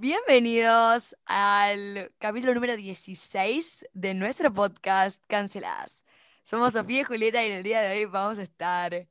Bienvenidos 0.00 1.14
al 1.26 2.10
capítulo 2.16 2.54
número 2.54 2.74
16 2.74 3.86
de 3.92 4.14
nuestro 4.14 4.50
podcast 4.50 5.22
Canceladas. 5.26 6.04
Somos 6.42 6.72
Sofía 6.72 7.02
y 7.02 7.04
Julieta 7.04 7.44
y 7.44 7.48
en 7.48 7.52
el 7.58 7.62
día 7.62 7.82
de 7.82 7.98
hoy 7.98 8.04
vamos 8.06 8.38
a 8.38 8.42
estar 8.42 9.06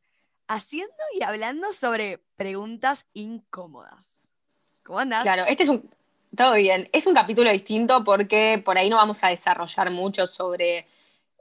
haciendo 0.48 0.96
y 1.14 1.22
hablando 1.22 1.72
sobre 1.74 2.24
preguntas 2.36 3.06
incómodas. 3.14 4.30
¿Cómo 4.84 4.98
andas? 4.98 5.22
Claro, 5.22 5.46
este 5.48 5.62
es 5.62 5.70
un. 5.70 5.88
Todo 6.36 6.56
bien. 6.56 6.90
Es 6.92 7.06
un 7.06 7.14
capítulo 7.14 7.52
distinto 7.52 8.04
porque 8.04 8.60
por 8.66 8.80
ahí 8.80 8.90
no 8.90 8.96
vamos 8.96 9.24
a 9.24 9.28
desarrollar 9.28 9.92
mucho 9.92 10.26
sobre 10.26 10.88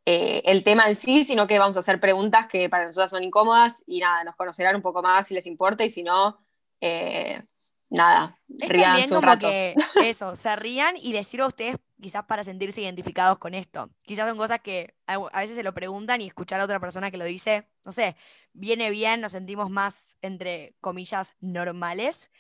eh, 0.05 0.43
el 0.45 0.63
tema 0.63 0.91
en 0.91 0.97
sí, 0.97 1.25
sino 1.25 1.47
que 1.47 1.59
vamos 1.59 1.79
a 1.79 1.81
hacer 1.81 2.01
preguntas 2.01 2.49
que 2.49 2.69
para 2.69 2.85
nosotras 2.85 3.13
son 3.13 3.25
incómodas 3.25 3.83
y 3.87 4.01
nada, 4.01 4.25
nos 4.25 4.37
conocerán 4.37 4.77
un 4.77 4.83
poco 4.83 5.01
más 5.01 5.27
si 5.27 5.33
les 5.33 5.47
importa 5.47 5.87
y 5.87 5.89
si 5.89 6.03
no, 6.03 6.39
eh, 6.83 7.43
nada, 7.91 8.39
Es 8.61 8.71
ríanse 8.71 8.83
también 8.83 9.13
un 9.15 9.21
como 9.21 9.23
rato. 9.23 9.49
que 9.49 9.75
eso, 9.99 10.37
se 10.37 10.57
rían 10.57 10.97
y 10.97 11.13
les 11.13 11.27
sirve 11.29 11.45
a 11.45 11.49
ustedes 11.49 11.77
quizás 12.01 12.25
para 12.27 12.45
sentirse 12.45 12.81
identificados 12.83 13.39
con 13.39 13.55
esto. 13.55 13.91
Quizás 14.05 14.29
son 14.29 14.39
cosas 14.39 14.61
que 14.61 14.95
a 15.07 15.41
veces 15.41 15.57
se 15.57 15.63
lo 15.65 15.75
preguntan 15.75 16.21
y 16.21 16.27
escuchar 16.27 16.61
a 16.61 16.65
otra 16.65 16.81
persona 16.81 17.11
que 17.11 17.17
lo 17.17 17.25
dice, 17.25 17.67
no 17.85 17.93
sé, 17.93 18.17
viene 18.53 18.91
bien, 18.91 19.21
nos 19.21 19.33
sentimos 19.33 19.71
más, 19.71 20.17
entre 20.23 20.77
comillas, 20.81 21.35
normales. 21.41 22.31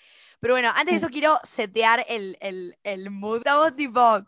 Pero 0.41 0.55
bueno, 0.55 0.71
antes 0.77 0.93
de 0.93 0.97
eso 0.99 1.09
quiero 1.09 1.41
setear 1.43 2.05
el, 2.09 2.37
el, 2.41 2.79
el 2.85 3.11
mood. 3.11 3.39
Estamos 3.39 3.75
tipo 3.77 4.23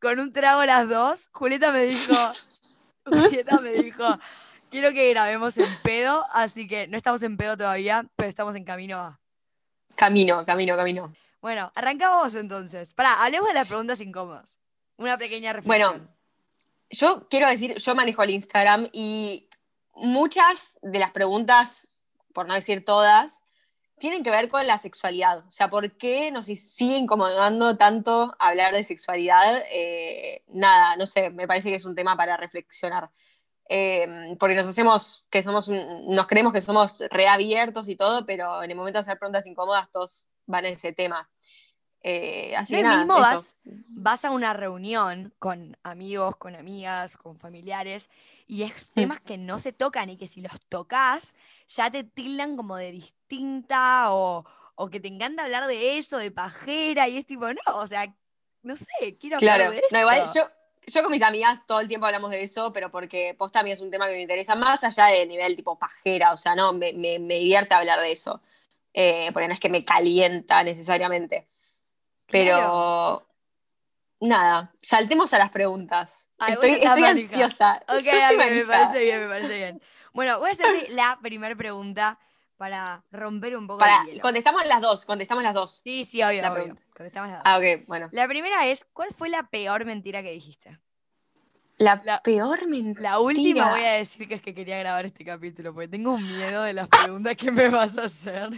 con 0.00 0.18
un 0.20 0.32
trago 0.32 0.64
las 0.64 0.88
dos. 0.88 1.28
Julieta 1.32 1.72
me 1.72 1.82
dijo, 1.84 2.14
Julieta 3.04 3.60
me 3.60 3.72
dijo, 3.72 4.18
quiero 4.70 4.92
que 4.92 5.10
grabemos 5.10 5.58
en 5.58 5.68
pedo, 5.84 6.24
así 6.34 6.66
que 6.66 6.88
no 6.88 6.96
estamos 6.96 7.22
en 7.22 7.36
pedo 7.36 7.56
todavía, 7.56 8.06
pero 8.16 8.28
estamos 8.30 8.56
en 8.56 8.64
camino 8.64 8.98
a... 8.98 9.21
Camino, 9.94 10.44
camino, 10.44 10.76
camino. 10.76 11.14
Bueno, 11.40 11.72
arrancamos 11.74 12.34
entonces. 12.34 12.94
Pará, 12.94 13.22
hablemos 13.24 13.48
de 13.48 13.54
las 13.54 13.68
preguntas 13.68 14.00
incómodas. 14.00 14.58
Una 14.96 15.18
pequeña 15.18 15.52
reflexión. 15.52 15.90
Bueno, 15.90 16.08
yo 16.90 17.28
quiero 17.28 17.48
decir, 17.48 17.74
yo 17.76 17.94
manejo 17.94 18.22
el 18.22 18.30
Instagram 18.30 18.88
y 18.92 19.48
muchas 19.94 20.78
de 20.82 20.98
las 20.98 21.10
preguntas, 21.10 21.88
por 22.32 22.46
no 22.46 22.54
decir 22.54 22.84
todas, 22.84 23.42
tienen 23.98 24.22
que 24.22 24.30
ver 24.30 24.48
con 24.48 24.66
la 24.66 24.78
sexualidad. 24.78 25.46
O 25.46 25.50
sea, 25.50 25.70
¿por 25.70 25.96
qué 25.96 26.30
nos 26.30 26.46
sigue 26.46 26.96
incomodando 26.96 27.76
tanto 27.76 28.34
hablar 28.38 28.74
de 28.74 28.84
sexualidad? 28.84 29.62
Eh, 29.70 30.42
nada, 30.48 30.96
no 30.96 31.06
sé, 31.06 31.30
me 31.30 31.46
parece 31.46 31.70
que 31.70 31.76
es 31.76 31.84
un 31.84 31.94
tema 31.94 32.16
para 32.16 32.36
reflexionar. 32.36 33.10
Eh, 33.68 34.36
porque 34.38 34.54
nos 34.54 34.66
hacemos 34.66 35.24
que 35.30 35.42
somos, 35.42 35.68
nos 35.68 36.26
creemos 36.26 36.52
que 36.52 36.60
somos 36.60 37.02
reabiertos 37.10 37.88
y 37.88 37.96
todo, 37.96 38.26
pero 38.26 38.62
en 38.62 38.70
el 38.70 38.76
momento 38.76 38.98
de 38.98 39.02
hacer 39.02 39.18
preguntas 39.18 39.46
incómodas 39.46 39.90
todos 39.90 40.26
van 40.46 40.64
a 40.66 40.68
ese 40.68 40.92
tema. 40.92 41.30
Eh, 42.04 42.54
así 42.56 42.72
No, 42.72 42.78
que 42.78 42.80
y 42.80 42.82
nada, 42.82 42.98
mismo 42.98 43.14
vas, 43.20 43.54
vas 43.64 44.24
a 44.24 44.30
una 44.32 44.52
reunión 44.52 45.32
con 45.38 45.76
amigos, 45.84 46.36
con 46.36 46.56
amigas, 46.56 47.16
con 47.16 47.38
familiares, 47.38 48.10
y 48.46 48.64
es 48.64 48.90
temas 48.94 49.20
que 49.20 49.38
no 49.38 49.58
se 49.60 49.72
tocan 49.72 50.10
y 50.10 50.16
que 50.18 50.26
si 50.28 50.40
los 50.40 50.60
tocas 50.68 51.34
ya 51.68 51.90
te 51.90 52.02
tildan 52.04 52.56
como 52.56 52.76
de 52.76 52.90
distinta 52.92 54.12
o, 54.12 54.44
o 54.74 54.90
que 54.90 54.98
te 55.00 55.08
encanta 55.08 55.44
hablar 55.44 55.66
de 55.68 55.96
eso, 55.96 56.18
de 56.18 56.30
pajera, 56.32 57.08
y 57.08 57.18
es 57.18 57.26
tipo, 57.26 57.46
no, 57.52 57.60
o 57.76 57.86
sea, 57.86 58.12
no 58.62 58.76
sé, 58.76 59.16
quiero 59.20 59.36
hablar 59.36 59.40
Claro, 59.58 59.70
de 59.70 59.78
esto. 59.78 59.88
no, 59.94 60.00
igual 60.00 60.24
yo, 60.34 60.50
yo 60.86 61.02
con 61.02 61.12
mis 61.12 61.22
amigas 61.22 61.64
todo 61.66 61.80
el 61.80 61.88
tiempo 61.88 62.06
hablamos 62.06 62.30
de 62.30 62.42
eso, 62.42 62.72
pero 62.72 62.90
porque 62.90 63.34
posta 63.38 63.60
a 63.60 63.62
mí 63.62 63.70
es 63.70 63.80
un 63.80 63.90
tema 63.90 64.06
que 64.08 64.14
me 64.14 64.22
interesa 64.22 64.54
más 64.54 64.82
allá 64.84 65.06
de 65.06 65.26
nivel 65.26 65.54
tipo 65.56 65.78
pajera, 65.78 66.32
o 66.32 66.36
sea, 66.36 66.54
no, 66.54 66.72
me, 66.72 66.92
me, 66.92 67.18
me 67.18 67.34
divierte 67.38 67.74
hablar 67.74 68.00
de 68.00 68.12
eso, 68.12 68.40
eh, 68.94 69.30
porque 69.32 69.48
no 69.48 69.54
es 69.54 69.60
que 69.60 69.68
me 69.68 69.84
calienta 69.84 70.62
necesariamente. 70.64 71.46
Pero 72.26 72.56
Claro. 72.56 73.26
nada, 74.20 74.72
saltemos 74.82 75.32
a 75.34 75.38
las 75.38 75.50
preguntas. 75.50 76.14
Ay, 76.38 76.54
estoy 76.54 76.80
ansiosa. 77.04 77.82
Ok, 77.88 78.00
Yo 78.02 78.10
estoy 78.12 78.36
ok, 78.36 78.50
me 78.50 78.64
parece 78.64 78.98
bien, 78.98 79.20
me 79.20 79.28
parece 79.28 79.56
bien. 79.56 79.82
Bueno, 80.12 80.38
voy 80.40 80.48
a 80.50 80.52
hacerte 80.52 80.88
la 80.90 81.18
primera 81.22 81.54
pregunta 81.54 82.18
para 82.56 83.02
romper 83.10 83.56
un 83.56 83.66
poco 83.66 83.78
Para, 83.80 84.02
el 84.02 84.06
hielo. 84.08 84.20
contestamos 84.20 84.64
las 84.66 84.80
dos, 84.80 85.04
contestamos 85.06 85.42
las 85.44 85.54
dos. 85.54 85.80
Sí, 85.84 86.04
sí, 86.04 86.22
obvio, 86.22 86.42
la 86.42 86.52
obvio. 86.52 86.62
pregunta. 86.64 86.82
Contestamos 87.02 87.30
las 87.30 87.38
dos. 87.38 87.42
Ah, 87.46 87.58
ok, 87.58 87.86
bueno. 87.88 88.08
La 88.12 88.28
primera 88.28 88.66
es, 88.68 88.86
¿cuál 88.92 89.12
fue 89.12 89.28
la 89.28 89.48
peor 89.48 89.84
mentira 89.84 90.22
que 90.22 90.30
dijiste? 90.30 90.78
La, 91.78 92.00
La- 92.04 92.22
peor 92.22 92.68
mentira. 92.68 93.10
La 93.10 93.18
última 93.18 93.70
voy 93.70 93.80
a 93.80 93.94
decir 93.94 94.28
que 94.28 94.34
es 94.34 94.42
que 94.42 94.54
quería 94.54 94.78
grabar 94.78 95.04
este 95.04 95.24
capítulo, 95.24 95.74
porque 95.74 95.88
tengo 95.88 96.16
miedo 96.16 96.62
de 96.62 96.74
las 96.74 96.86
preguntas 96.86 97.34
que 97.36 97.50
me 97.50 97.68
vas 97.68 97.98
a 97.98 98.04
hacer. 98.04 98.50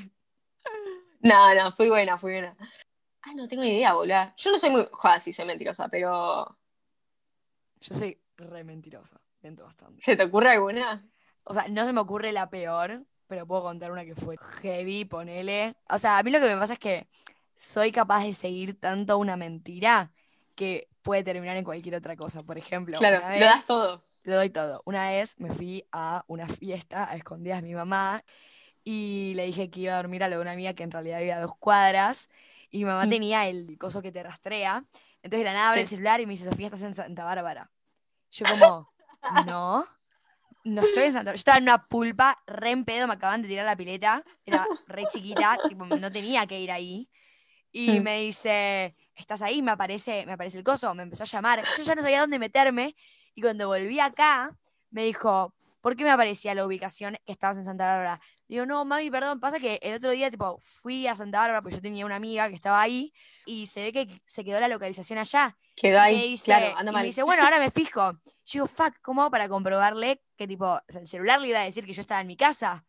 No, 1.21 1.55
no, 1.55 1.72
fui 1.72 1.88
buena, 1.88 2.19
fui 2.19 2.32
buena. 2.32 2.55
Ah, 3.22 3.32
no 3.34 3.49
tengo 3.49 3.65
idea, 3.65 3.94
boludo. 3.94 4.34
Yo 4.37 4.50
no 4.50 4.59
soy 4.59 4.69
muy. 4.69 4.87
Joder, 4.93 5.21
sí, 5.22 5.32
soy 5.32 5.47
mentirosa, 5.47 5.88
pero. 5.88 6.59
Yo 7.81 7.94
soy 7.94 8.21
re 8.37 8.62
mentirosa, 8.62 9.19
miento 9.41 9.65
bastante. 9.65 10.03
¿Se 10.03 10.16
te 10.16 10.25
ocurre 10.25 10.50
alguna? 10.50 11.03
O 11.44 11.55
sea, 11.55 11.66
no 11.69 11.87
se 11.87 11.94
me 11.94 12.00
ocurre 12.00 12.32
la 12.32 12.50
peor, 12.50 13.06
pero 13.26 13.47
puedo 13.47 13.62
contar 13.62 13.91
una 13.91 14.05
que 14.05 14.15
fue 14.15 14.37
heavy, 14.61 15.06
ponele. 15.06 15.76
O 15.88 15.97
sea, 15.99 16.19
a 16.19 16.22
mí 16.22 16.31
lo 16.31 16.41
que 16.41 16.47
me 16.49 16.59
pasa 16.59 16.75
es 16.75 16.78
que 16.78 17.09
soy 17.54 17.92
capaz 17.92 18.25
de 18.25 18.34
seguir 18.34 18.78
tanto 18.78 19.19
una 19.19 19.37
mentira 19.37 20.10
que 20.54 20.88
puede 21.03 21.22
terminar 21.25 21.56
en 21.56 21.65
cualquier 21.65 21.94
otra 21.97 22.16
cosa. 22.16 22.42
Por 22.42 22.59
ejemplo, 22.59 22.98
Claro, 22.98 23.19
una 23.19 23.26
lo 23.26 23.32
vez- 23.32 23.41
das 23.41 23.66
todo. 23.66 24.03
Lo 24.22 24.37
doy 24.37 24.48
todo. 24.50 24.81
Una 24.87 25.10
vez 25.10 25.38
me 25.38 25.53
fui 25.53 25.84
a 25.93 26.25
una 26.28 26.48
fiesta 26.48 27.10
a 27.10 27.14
escondidas 27.16 27.60
de 27.60 27.69
mi 27.69 27.75
mamá 27.75 28.25
y 28.82 29.32
le 29.37 29.44
dije 29.47 29.70
que 29.70 29.81
iba 29.81 29.93
a 29.93 29.97
dormir 29.97 30.22
a 30.25 30.28
lo 30.28 30.37
de 30.37 30.43
una 30.43 30.53
amiga 30.53 30.72
que 30.75 30.82
en 30.82 30.91
realidad 30.91 31.19
vivía 31.19 31.37
a 31.37 31.41
dos 31.41 31.56
cuadras 31.59 32.28
y 32.70 32.78
mi 32.78 32.84
mamá 32.87 33.04
Mm. 33.06 33.10
tenía 33.10 33.47
el 33.48 33.76
coso 33.78 34.00
que 34.03 34.12
te 34.12 34.22
rastrea. 34.22 34.84
Entonces 35.22 35.41
de 35.41 35.44
la 35.44 35.53
nada 35.53 35.69
abre 35.70 35.82
el 35.82 35.88
Sí. 35.88 35.97
celular 35.97 36.20
y 36.20 36.26
me 36.26 36.32
dice, 36.32 36.44
Sofía, 36.48 36.66
estás 36.66 36.82
en 36.82 36.94
Santa 36.94 37.25
Bárbara. 37.25 37.70
Yo 38.31 38.47
como, 38.47 38.93
no, 39.47 39.87
no 40.64 40.82
estoy 40.82 41.04
en 41.04 41.12
Santa 41.12 41.31
Bárbara. 41.31 41.32
Yo 41.32 41.38
estaba 41.38 41.56
en 41.59 41.62
una 41.64 41.87
pulpa, 41.87 42.43
re 42.47 42.70
en 42.70 42.84
pedo, 42.84 43.06
me 43.06 43.14
acaban 43.14 43.43
de 43.43 43.48
tirar 43.48 43.66
la 43.66 43.76
pileta, 43.76 44.25
era 44.47 44.66
re 44.87 45.04
chiquita, 45.06 45.59
tipo, 45.69 45.84
no 45.84 46.10
tenía 46.10 46.47
que 46.47 46.60
ir 46.60 46.70
ahí. 46.72 47.09
Y 47.76 47.98
Mm. 47.98 48.02
me 48.04 48.20
dice, 48.20 48.94
¿estás 49.16 49.42
ahí? 49.42 49.60
Me 49.60 49.72
aparece, 49.72 50.24
me 50.26 50.32
aparece 50.34 50.56
el 50.58 50.62
coso, 50.64 50.94
me 50.94 51.02
empezó 51.02 51.24
a 51.24 51.26
llamar. 51.26 51.60
Yo 51.76 51.82
ya 51.82 51.96
no 51.96 52.02
sabía 52.02 52.20
dónde 52.20 52.38
meterme. 52.38 52.94
Y 53.34 53.42
cuando 53.42 53.66
volví 53.66 53.98
acá, 53.98 54.56
me 54.90 55.02
dijo, 55.02 55.52
¿por 55.80 55.96
qué 55.96 56.04
me 56.04 56.10
aparecía 56.12 56.54
la 56.54 56.64
ubicación 56.64 57.18
que 57.26 57.32
estabas 57.32 57.56
en 57.56 57.64
Santa 57.64 57.84
Bárbara? 57.86 58.20
Digo, 58.46 58.64
no, 58.64 58.84
mami, 58.84 59.10
perdón, 59.10 59.40
pasa 59.40 59.58
que 59.58 59.80
el 59.82 59.96
otro 59.96 60.10
día, 60.10 60.30
tipo, 60.30 60.56
fui 60.62 61.08
a 61.08 61.16
Santa 61.16 61.40
Bárbara 61.40 61.62
porque 61.62 61.74
yo 61.74 61.82
tenía 61.82 62.06
una 62.06 62.14
amiga 62.14 62.48
que 62.48 62.54
estaba 62.54 62.80
ahí 62.80 63.12
y 63.44 63.66
se 63.66 63.82
ve 63.82 63.92
que 63.92 64.22
se 64.24 64.44
quedó 64.44 64.60
la 64.60 64.68
localización 64.68 65.18
allá. 65.18 65.56
Quedó 65.74 65.96
Y 65.96 65.98
ahí. 65.98 66.16
me 66.16 66.22
dice, 66.28 66.44
claro, 66.44 66.66
anda 66.78 66.92
y 66.92 66.94
mal. 66.94 67.02
me 67.02 67.06
dice, 67.06 67.24
bueno, 67.24 67.42
ahora 67.42 67.58
me 67.58 67.72
fijo. 67.72 68.12
Yo 68.12 68.20
digo, 68.52 68.66
fuck, 68.68 68.94
¿cómo 69.02 69.22
hago 69.22 69.32
para 69.32 69.48
comprobarle 69.48 70.22
que, 70.36 70.46
tipo, 70.46 70.66
o 70.66 70.82
sea, 70.86 71.00
el 71.00 71.08
celular 71.08 71.40
le 71.40 71.48
iba 71.48 71.58
a 71.58 71.64
decir 71.64 71.84
que 71.84 71.92
yo 71.92 72.02
estaba 72.02 72.20
en 72.20 72.28
mi 72.28 72.36
casa? 72.36 72.84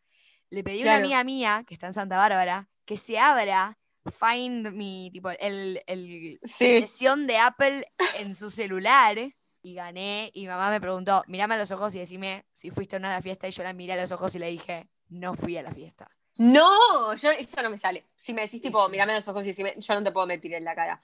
Le 0.51 0.63
pedí 0.63 0.81
a 0.81 0.83
una 0.83 0.95
amiga 0.97 1.23
mía, 1.23 1.63
que 1.67 1.73
está 1.73 1.87
en 1.87 1.93
Santa 1.95 2.17
Bárbara, 2.17 2.69
que 2.85 2.97
se 2.97 3.17
abra 3.17 3.79
Find 4.11 4.71
mi, 4.71 5.09
tipo, 5.11 5.29
el, 5.31 5.81
el 5.87 6.39
Sí. 6.43 6.81
sesión 6.81 7.27
de 7.27 7.37
Apple 7.37 7.87
en 8.17 8.35
su 8.35 8.49
celular 8.49 9.17
y 9.61 9.73
gané. 9.73 10.31
Y 10.33 10.47
mamá 10.47 10.69
me 10.69 10.79
preguntó, 10.81 11.23
mirame 11.27 11.55
a 11.55 11.57
los 11.57 11.71
ojos 11.71 11.95
y 11.95 11.99
decime 11.99 12.45
si 12.53 12.69
fuiste 12.71 12.97
o 12.97 12.99
no 12.99 13.07
a 13.07 13.11
la 13.11 13.21
fiesta. 13.21 13.47
Y 13.47 13.51
yo 13.51 13.63
la 13.63 13.73
miré 13.73 13.93
a 13.93 13.97
los 14.01 14.11
ojos 14.11 14.33
y 14.35 14.39
le 14.39 14.47
dije, 14.49 14.87
no 15.09 15.33
fui 15.33 15.57
a 15.57 15.63
la 15.63 15.71
fiesta. 15.71 16.07
No, 16.37 17.13
yo, 17.15 17.31
eso 17.31 17.61
no 17.63 17.69
me 17.69 17.77
sale. 17.77 18.05
Si 18.15 18.33
me 18.33 18.41
decís, 18.43 18.61
tipo, 18.61 18.85
sí. 18.85 18.91
mirame 18.91 19.13
a 19.13 19.15
los 19.15 19.27
ojos 19.27 19.45
y 19.45 19.49
decime, 19.49 19.73
yo 19.77 19.93
no 19.95 20.03
te 20.03 20.11
puedo 20.11 20.27
mentir 20.27 20.53
en 20.53 20.65
la 20.65 20.75
cara. 20.75 21.01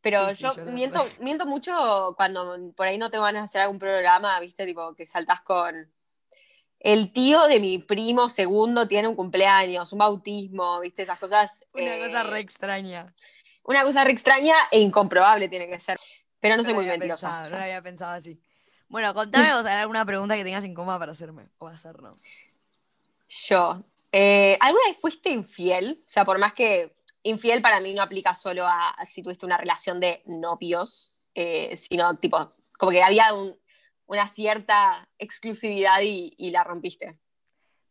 Pero 0.00 0.34
Sí, 0.34 0.42
yo, 0.42 0.52
miento, 0.66 1.06
miento 1.20 1.46
mucho 1.46 2.12
cuando 2.16 2.58
por 2.76 2.86
ahí 2.86 2.98
no 2.98 3.08
te 3.10 3.16
van 3.16 3.36
a 3.36 3.44
hacer 3.44 3.62
algún 3.62 3.78
programa, 3.78 4.38
viste, 4.40 4.66
tipo, 4.66 4.94
que 4.94 5.06
saltás 5.06 5.40
con. 5.40 5.90
El 6.84 7.14
tío 7.14 7.46
de 7.46 7.60
mi 7.60 7.78
primo 7.78 8.28
segundo 8.28 8.86
tiene 8.86 9.08
un 9.08 9.16
cumpleaños, 9.16 9.90
un 9.94 10.00
bautismo, 10.00 10.80
viste, 10.80 11.02
esas 11.02 11.18
cosas. 11.18 11.64
Una 11.72 11.96
eh, 11.96 12.06
cosa 12.06 12.22
re 12.24 12.40
extraña. 12.40 13.14
Una 13.62 13.82
cosa 13.84 14.04
re 14.04 14.10
extraña 14.12 14.54
e 14.70 14.80
incomprobable 14.80 15.48
tiene 15.48 15.66
que 15.66 15.80
ser. 15.80 15.98
Pero 16.40 16.58
no 16.58 16.62
soy 16.62 16.74
muy 16.74 16.84
mentirosa. 16.84 17.26
pensado, 17.28 17.46
o 17.46 17.50
no 17.50 17.56
lo 17.56 17.62
había 17.62 17.82
pensado 17.82 18.12
así. 18.12 18.38
Bueno, 18.88 19.14
contame 19.14 19.54
vos 19.54 19.64
alguna 19.64 20.04
pregunta 20.04 20.36
que 20.36 20.44
tengas 20.44 20.62
incómoda 20.66 20.98
para 20.98 21.12
hacerme 21.12 21.48
o 21.56 21.68
hacernos. 21.68 22.22
Yo. 23.30 23.82
eh, 24.12 24.58
¿Alguna 24.60 24.84
vez 24.86 24.98
fuiste 25.00 25.30
infiel? 25.30 26.02
O 26.06 26.10
sea, 26.10 26.26
por 26.26 26.38
más 26.38 26.52
que 26.52 26.94
infiel 27.22 27.62
para 27.62 27.80
mí 27.80 27.94
no 27.94 28.02
aplica 28.02 28.34
solo 28.34 28.66
a, 28.66 28.90
a 28.90 29.06
si 29.06 29.22
tuviste 29.22 29.46
una 29.46 29.56
relación 29.56 30.00
de 30.00 30.22
novios, 30.26 31.14
eh, 31.34 31.74
sino 31.78 32.14
tipo, 32.16 32.52
como 32.78 32.92
que 32.92 33.02
había 33.02 33.32
un- 33.32 33.58
una 34.06 34.28
cierta 34.28 35.08
exclusividad 35.18 36.00
y, 36.02 36.34
y 36.36 36.50
la 36.50 36.64
rompiste. 36.64 37.18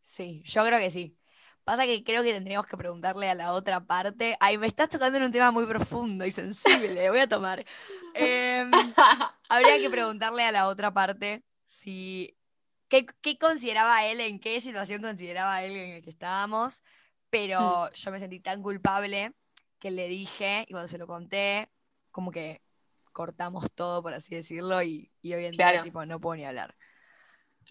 Sí, 0.00 0.42
yo 0.44 0.64
creo 0.64 0.78
que 0.78 0.90
sí. 0.90 1.16
Pasa 1.64 1.86
que 1.86 2.04
creo 2.04 2.22
que 2.22 2.34
tendríamos 2.34 2.66
que 2.66 2.76
preguntarle 2.76 3.30
a 3.30 3.34
la 3.34 3.52
otra 3.52 3.86
parte. 3.86 4.36
Ay, 4.38 4.58
me 4.58 4.66
estás 4.66 4.90
tocando 4.90 5.16
en 5.16 5.24
un 5.24 5.32
tema 5.32 5.50
muy 5.50 5.64
profundo 5.64 6.26
y 6.26 6.30
sensible, 6.30 7.08
voy 7.08 7.20
a 7.20 7.28
tomar. 7.28 7.64
Em, 8.14 8.70
habría 9.48 9.78
que 9.78 9.90
preguntarle 9.90 10.44
a 10.44 10.52
la 10.52 10.68
otra 10.68 10.92
parte 10.92 11.42
si 11.64 12.36
qué, 12.88 13.06
qué 13.22 13.38
consideraba 13.38 14.04
él, 14.04 14.20
en 14.20 14.38
qué 14.38 14.60
situación 14.60 15.02
consideraba 15.02 15.64
él 15.64 15.72
en 15.72 15.90
el 15.94 16.02
que 16.02 16.10
estábamos, 16.10 16.82
pero 17.30 17.90
yo 17.92 18.10
me 18.12 18.20
sentí 18.20 18.38
tan 18.38 18.62
culpable 18.62 19.32
que 19.80 19.90
le 19.90 20.06
dije 20.06 20.64
y 20.68 20.72
cuando 20.72 20.86
se 20.86 20.98
lo 20.98 21.06
conté, 21.06 21.70
como 22.12 22.30
que 22.30 22.60
cortamos 23.14 23.70
todo, 23.74 24.02
por 24.02 24.12
así 24.12 24.34
decirlo, 24.34 24.82
y, 24.82 25.10
y 25.22 25.32
hoy 25.32 25.46
en 25.46 25.52
día 25.52 25.82
tipo, 25.82 26.04
no 26.04 26.20
puedo 26.20 26.36
ni 26.36 26.44
hablar. 26.44 26.74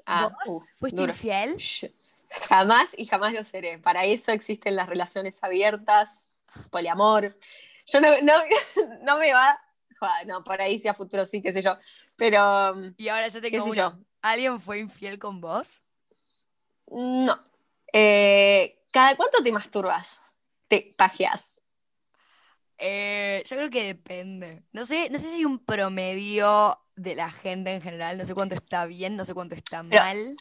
Ah, 0.07 0.29
¿Vos 0.29 0.33
uh, 0.47 0.65
fuiste 0.79 0.99
duro. 0.99 1.11
infiel? 1.11 1.61
Jamás 2.49 2.95
y 2.97 3.05
jamás 3.05 3.33
lo 3.33 3.43
seré. 3.43 3.77
Para 3.77 4.05
eso 4.05 4.31
existen 4.31 4.75
las 4.75 4.89
relaciones 4.89 5.37
abiertas, 5.43 6.31
poliamor. 6.71 7.37
Yo 7.85 8.01
no, 8.01 8.09
no, 8.21 8.33
no 9.03 9.19
me 9.19 9.33
va. 9.33 9.59
No, 10.25 10.43
por 10.43 10.61
ahí 10.61 10.79
sí 10.79 10.87
a 10.87 10.93
futuro 10.93 11.25
sí, 11.25 11.41
qué 11.41 11.53
sé 11.53 11.61
yo. 11.61 11.77
Pero 12.17 12.73
Y 12.97 13.07
ahora 13.09 13.27
yo 13.27 13.41
tengo 13.41 13.73
yo. 13.73 13.93
¿Alguien 14.21 14.59
fue 14.59 14.79
infiel 14.79 15.19
con 15.19 15.39
vos? 15.41 15.83
No. 16.87 17.37
Eh, 17.91 18.81
¿Cada 18.91 19.15
cuánto 19.15 19.43
te 19.43 19.51
masturbas? 19.51 20.21
Te 20.67 20.91
pajeas. 20.97 21.62
Eh, 22.85 23.43
yo 23.47 23.55
creo 23.55 23.69
que 23.69 23.83
depende. 23.85 24.61
No 24.73 24.83
sé, 24.85 25.09
no 25.09 25.17
sé 25.17 25.29
si 25.29 25.35
hay 25.35 25.45
un 25.45 25.57
promedio 25.59 26.77
de 26.97 27.15
la 27.15 27.31
gente 27.31 27.71
en 27.73 27.81
general. 27.81 28.17
No 28.17 28.25
sé 28.25 28.33
cuánto 28.33 28.55
está 28.55 28.85
bien, 28.85 29.15
no 29.15 29.23
sé 29.23 29.33
cuánto 29.33 29.55
está 29.55 29.83
Pero- 29.83 30.01
mal. 30.03 30.35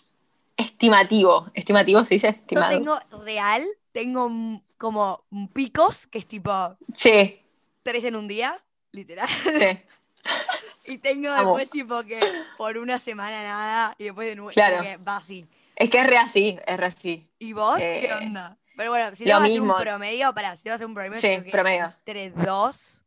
Estimativo. 0.56 1.50
Estimativo 1.54 2.04
se 2.04 2.14
dice 2.14 2.28
estimado. 2.28 2.68
tengo 2.70 2.98
real, 3.24 3.64
tengo 3.92 4.30
como 4.76 5.24
picos, 5.54 6.06
que 6.06 6.18
es 6.18 6.26
tipo 6.26 6.76
Sí, 6.94 7.40
tres 7.82 8.04
en 8.04 8.16
un 8.16 8.28
día, 8.28 8.62
literal. 8.92 9.28
sí. 9.28 9.78
Y 10.84 10.98
tengo 10.98 11.32
después 11.32 11.70
tipo 11.70 12.02
que 12.02 12.18
por 12.58 12.76
una 12.76 12.98
semana 12.98 13.42
nada 13.44 13.94
y 13.98 14.04
después 14.04 14.26
de 14.28 14.34
nuevo 14.34 14.50
Claro. 14.50 14.82
va 15.06 15.18
así. 15.18 15.46
Es 15.76 15.88
que 15.90 16.00
es 16.00 16.06
re 16.08 16.16
así, 16.18 16.58
es 16.66 16.76
re 16.76 16.86
así. 16.86 17.24
¿Y 17.38 17.52
vos 17.52 17.78
qué 17.78 18.06
Eh, 18.06 18.12
onda? 18.14 18.58
Pero 18.82 18.90
bueno, 18.90 19.14
si 19.14 19.24
lo 19.24 19.28
te 19.28 19.32
vas 19.34 19.42
a 19.42 19.44
hacer 19.44 19.60
un 19.60 19.76
promedio, 19.76 20.34
para, 20.34 20.56
si 20.56 20.64
te 20.64 20.70
vas 20.70 20.74
a 20.74 20.78
hacer 20.78 20.86
un 20.88 20.94
promedio, 20.94 21.20
Sí, 21.20 21.40
que 21.44 21.50
promedio. 21.52 21.84
entre 21.98 22.30
dos, 22.30 23.04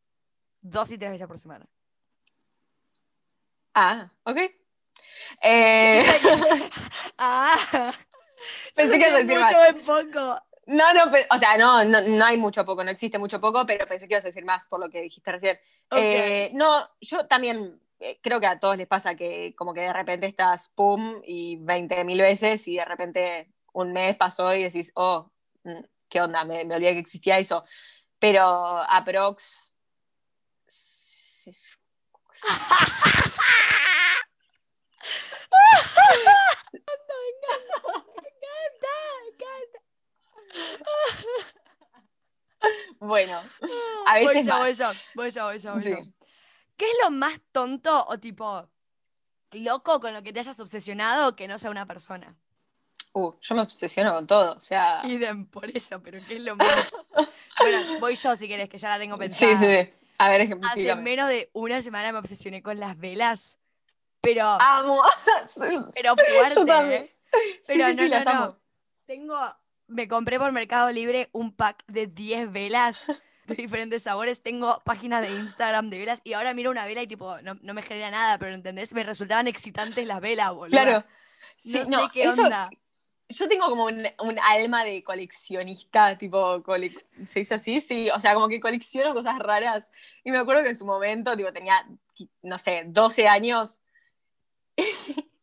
dos 0.61 0.89
y 0.89 0.97
tres 0.97 1.11
veces 1.11 1.27
por 1.27 1.37
semana. 1.37 1.65
Ah, 3.73 4.09
ok. 4.23 4.37
Eh, 5.41 6.05
ah, 7.17 7.91
pensé 8.73 8.97
que 8.99 9.11
más. 9.11 9.51
mucho 9.51 9.65
en 9.65 9.79
poco. 9.81 10.41
No, 10.67 10.93
no, 10.93 11.11
pe- 11.11 11.27
o 11.29 11.37
sea, 11.37 11.57
no, 11.57 11.83
no, 11.83 11.99
no 11.99 12.23
hay 12.25 12.37
mucho 12.37 12.63
poco, 12.65 12.81
no 12.85 12.89
existe 12.91 13.19
mucho 13.19 13.41
poco, 13.41 13.65
pero 13.65 13.85
pensé 13.85 14.07
que 14.07 14.13
ibas 14.13 14.23
a 14.23 14.29
decir 14.29 14.45
más 14.45 14.65
por 14.67 14.79
lo 14.79 14.89
que 14.89 15.01
dijiste 15.01 15.29
recién. 15.29 15.57
Ok. 15.91 15.97
Eh, 15.99 16.51
no, 16.53 16.89
yo 17.01 17.27
también 17.27 17.81
eh, 17.99 18.17
creo 18.23 18.39
que 18.39 18.47
a 18.47 18.61
todos 18.61 18.77
les 18.77 18.87
pasa 18.87 19.15
que 19.15 19.53
como 19.57 19.73
que 19.73 19.81
de 19.81 19.91
repente 19.91 20.25
estás 20.25 20.69
pum 20.69 21.21
y 21.25 21.57
20 21.57 22.05
mil 22.05 22.21
veces 22.21 22.65
y 22.69 22.77
de 22.77 22.85
repente 22.85 23.51
un 23.73 23.91
mes 23.91 24.15
pasó 24.15 24.55
y 24.55 24.63
decís, 24.63 24.93
oh, 24.95 25.33
¿qué 26.09 26.21
onda? 26.21 26.43
Me, 26.43 26.65
me 26.65 26.75
olvidé 26.75 26.93
que 26.93 26.99
existía 26.99 27.39
eso. 27.39 27.63
Pero 28.19 28.43
aprox... 28.43 29.71
Bueno, 42.99 43.39
a 44.07 44.13
voy 44.19 44.27
veces 44.27 44.47
yo, 44.47 44.57
voy 44.57 44.73
yo, 44.73 44.91
voy 45.13 45.29
yo, 45.29 45.43
voy 45.45 45.59
yo, 45.59 45.73
voy 45.73 45.83
yo. 45.83 45.97
¿Qué 46.75 46.85
es 46.85 46.97
lo 47.03 47.11
más 47.11 47.39
tonto 47.51 48.05
o 48.07 48.19
tipo 48.19 48.69
loco 49.51 49.99
con 49.99 50.13
lo 50.13 50.23
que 50.23 50.33
te 50.33 50.39
hayas 50.39 50.59
obsesionado 50.59 51.35
que 51.35 51.47
no 51.47 51.59
sea 51.59 51.69
una 51.69 51.85
persona? 51.85 52.35
Uh, 53.17 53.33
yo 53.41 53.55
me 53.55 53.61
obsesiono 53.61 54.13
con 54.13 54.27
todo, 54.27 54.55
o 54.57 54.59
sea... 54.59 54.99
Idem, 55.05 55.45
por 55.45 55.69
eso, 55.69 56.01
pero 56.03 56.19
¿qué 56.27 56.35
es 56.35 56.41
lo 56.41 56.57
más? 56.57 56.91
bueno, 57.59 57.99
voy 58.01 58.15
yo 58.17 58.35
si 58.35 58.45
querés, 58.45 58.67
que 58.67 58.77
ya 58.77 58.89
la 58.89 58.99
tengo 58.99 59.15
Sí, 59.15 59.19
pensada. 59.21 59.57
sí, 59.57 59.65
sí. 59.65 59.93
A 60.17 60.27
ver, 60.29 60.41
Hace 60.41 60.43
ejemplifícame. 60.43 61.01
menos 61.01 61.29
de 61.29 61.49
una 61.53 61.81
semana 61.81 62.11
me 62.11 62.19
obsesioné 62.19 62.61
con 62.61 62.77
las 62.77 62.97
velas, 62.97 63.57
pero, 64.19 64.57
Amo. 64.59 65.01
pero 65.93 66.15
fuerte, 66.15 66.55
Yo 66.55 66.65
también. 66.65 67.03
¿eh? 67.03 67.15
Sí, 67.31 67.59
Pero 67.67 67.87
sí, 67.87 67.95
no, 67.95 68.03
sí, 68.03 68.09
no, 68.09 68.15
las 68.15 68.25
no. 68.25 68.31
amo. 68.31 68.57
Tengo, 69.05 69.55
me 69.87 70.07
compré 70.09 70.37
por 70.37 70.51
Mercado 70.51 70.91
Libre 70.91 71.29
un 71.31 71.55
pack 71.55 71.83
de 71.87 72.07
10 72.07 72.51
velas 72.51 73.05
de 73.45 73.55
diferentes 73.55 74.03
sabores. 74.03 74.41
Tengo 74.41 74.81
páginas 74.83 75.21
de 75.21 75.31
Instagram 75.35 75.89
de 75.89 75.99
velas 75.99 76.19
y 76.25 76.33
ahora 76.33 76.53
miro 76.53 76.69
una 76.71 76.85
vela 76.85 77.01
y 77.01 77.07
tipo, 77.07 77.39
no, 77.43 77.55
no 77.61 77.73
me 77.73 77.81
genera 77.81 78.11
nada, 78.11 78.37
pero 78.39 78.53
¿entendés? 78.53 78.93
Me 78.93 79.03
resultaban 79.03 79.47
excitantes 79.47 80.05
las 80.05 80.19
velas, 80.19 80.51
boludo. 80.53 80.71
Claro. 80.71 81.05
No 81.63 81.79
Sí, 81.79 81.85
sé 81.85 81.93
qué 82.11 82.23
eso- 82.23 82.43
onda. 82.43 82.69
Yo 83.29 83.47
tengo 83.49 83.65
como 83.67 83.85
un, 83.85 84.05
alma 84.41 84.83
de 84.83 85.03
coleccionista, 85.03 86.17
tipo, 86.17 86.61
colec- 86.63 87.07
¿se 87.25 87.39
dice 87.39 87.55
así? 87.55 87.81
Sí, 87.81 88.09
o 88.11 88.19
sea, 88.19 88.35
como 88.35 88.47
que 88.47 88.59
colecciono 88.59 89.13
cosas 89.13 89.39
raras. 89.39 89.87
Y 90.23 90.31
me 90.31 90.37
acuerdo 90.37 90.63
que 90.63 90.69
en 90.69 90.77
su 90.77 90.85
momento, 90.85 91.35
tipo, 91.35 91.51
tenía, 91.51 91.87
no 92.43 92.59
sé, 92.59 92.83
12 92.87 93.27
años. 93.27 93.79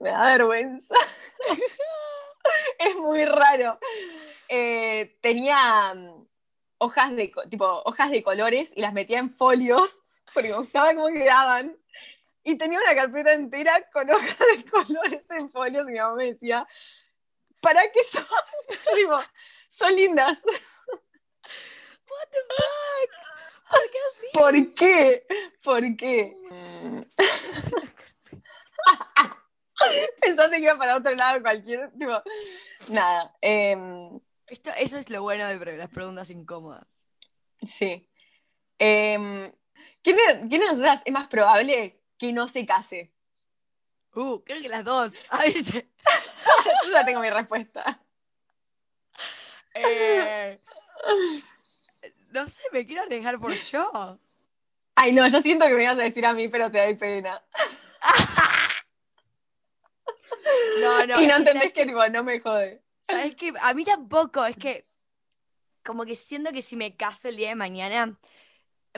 me 0.00 0.10
da 0.10 0.22
vergüenza. 0.22 0.94
es 2.78 2.94
muy 2.96 3.24
raro. 3.24 3.78
Eh, 4.48 5.18
tenía 5.20 5.94
mm, 5.94 6.26
hojas 6.78 7.16
de, 7.16 7.32
tipo, 7.48 7.82
hojas 7.84 8.10
de 8.10 8.22
colores 8.22 8.72
y 8.74 8.80
las 8.80 8.92
metía 8.92 9.18
en 9.18 9.34
folios, 9.34 9.98
porque 10.34 10.50
me 10.50 10.58
gustaba 10.58 10.94
cómo 10.94 11.08
quedaban. 11.08 11.76
Y 12.48 12.56
tenía 12.56 12.78
una 12.78 12.94
carpeta 12.94 13.32
entera 13.32 13.90
con 13.90 14.08
hojas 14.08 14.38
de 14.38 14.64
colores 14.70 15.28
en 15.30 15.50
folios 15.50 15.88
y 15.88 15.92
mi 15.92 15.98
mamá 15.98 16.14
me 16.14 16.26
decía, 16.26 16.64
¿para 17.60 17.82
qué 17.90 18.04
son? 18.04 18.24
Digo, 18.96 19.18
son 19.68 19.96
lindas. 19.96 20.44
What 20.46 22.28
the 22.30 22.38
fuck? 22.48 23.10
¿Por 23.68 23.90
qué 23.90 23.98
así? 24.06 24.26
¿Por 24.32 24.74
qué? 24.74 25.26
¿Por 25.60 25.96
qué? 25.96 26.32
Pensaste 30.20 30.56
que 30.56 30.62
iba 30.62 30.78
para 30.78 30.96
otro 30.96 31.14
lado 31.16 31.42
cualquier, 31.42 31.90
tipo, 31.98 32.22
nada. 32.90 33.36
em, 33.40 34.20
Esto, 34.46 34.70
eso 34.78 34.98
es 34.98 35.10
lo 35.10 35.22
bueno 35.22 35.48
de 35.48 35.76
las 35.76 35.90
preguntas 35.90 36.30
incómodas. 36.30 36.86
sí. 37.60 38.08
Em, 38.78 39.50
¿quién, 40.02 40.16
de, 40.16 40.48
quién 40.48 40.60
de 40.60 40.66
nosotras 40.66 41.02
es 41.04 41.12
más 41.12 41.26
probable 41.26 42.00
que 42.18 42.32
no 42.32 42.48
se 42.48 42.66
case? 42.66 43.12
Uh, 44.14 44.42
creo 44.44 44.62
que 44.62 44.68
las 44.68 44.84
dos. 44.84 45.12
Ay. 45.30 45.52
Yo 45.62 46.92
ya 46.92 47.04
tengo 47.04 47.20
mi 47.20 47.30
respuesta. 47.30 48.00
Eh, 49.74 50.58
no 52.30 52.48
sé, 52.48 52.62
me 52.72 52.86
quiero 52.86 53.02
arriesgar 53.02 53.38
por 53.38 53.52
yo. 53.52 54.18
Ay, 54.94 55.12
no, 55.12 55.28
yo 55.28 55.40
siento 55.42 55.66
que 55.66 55.74
me 55.74 55.82
ibas 55.82 55.98
a 55.98 56.02
decir 56.02 56.24
a 56.24 56.32
mí, 56.32 56.48
pero 56.48 56.70
te 56.70 56.78
doy 56.78 56.94
pena. 56.94 57.42
No, 60.80 61.06
no. 61.06 61.20
y 61.20 61.26
no 61.26 61.32
que, 61.32 61.36
entendés 61.38 61.54
¿sabes 61.54 61.72
que, 61.72 61.86
tipo, 61.86 62.08
no 62.08 62.22
me 62.22 62.38
jode. 62.38 62.82
¿Sabes 63.08 63.34
qué? 63.34 63.52
A 63.60 63.74
mí 63.74 63.84
tampoco, 63.84 64.44
es 64.44 64.56
que 64.56 64.86
como 65.84 66.04
que 66.04 66.16
siento 66.16 66.52
que 66.52 66.62
si 66.62 66.76
me 66.76 66.96
caso 66.96 67.28
el 67.28 67.36
día 67.36 67.48
de 67.48 67.54
mañana, 67.54 68.18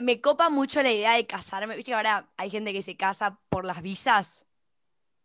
me 0.01 0.21
copa 0.21 0.49
mucho 0.49 0.81
la 0.83 0.91
idea 0.91 1.13
de 1.13 1.25
casarme. 1.27 1.75
Viste 1.75 1.91
que 1.91 1.95
ahora 1.95 2.27
hay 2.37 2.49
gente 2.49 2.73
que 2.73 2.81
se 2.81 2.95
casa 2.97 3.39
por 3.49 3.65
las 3.65 3.81
visas, 3.81 4.45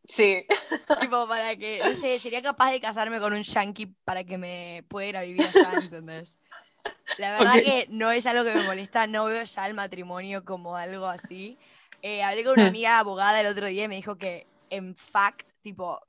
Sí. 0.07 0.45
tipo 1.01 1.27
para 1.27 1.57
que, 1.57 1.81
no 1.83 1.95
sé, 1.95 2.19
sería 2.19 2.43
capaz 2.43 2.71
de 2.71 2.81
casarme 2.81 3.19
con 3.21 3.33
un 3.33 3.43
yankee 3.43 3.87
para 4.05 4.23
que 4.25 4.37
me 4.37 4.85
pueda 4.89 5.09
ir 5.09 5.17
a 5.17 5.23
vivir 5.23 5.43
allá, 5.47 5.79
¿entendés? 5.79 6.37
La 7.19 7.39
verdad 7.39 7.63
que 7.63 7.87
no 7.91 8.11
es 8.11 8.27
algo 8.27 8.45
que 8.45 8.53
me 8.55 8.63
molesta, 8.63 9.07
no 9.07 9.25
veo 9.27 9.45
ya 9.45 9.67
el 9.67 9.75
matrimonio 9.75 10.45
como 10.45 10.77
algo 10.77 11.07
así. 11.07 11.59
Eh, 12.03 12.23
hablé 12.23 12.45
con 12.45 12.55
una 12.55 12.65
Hmm. 12.65 12.69
amiga 12.69 12.99
abogada 12.99 13.41
el 13.41 13.47
otro 13.47 13.67
día 13.67 13.85
y 13.85 13.89
me 13.89 13.95
dijo 13.97 14.17
que, 14.19 14.47
en 14.69 14.95
fact, 14.95 15.49
tipo, 15.63 16.01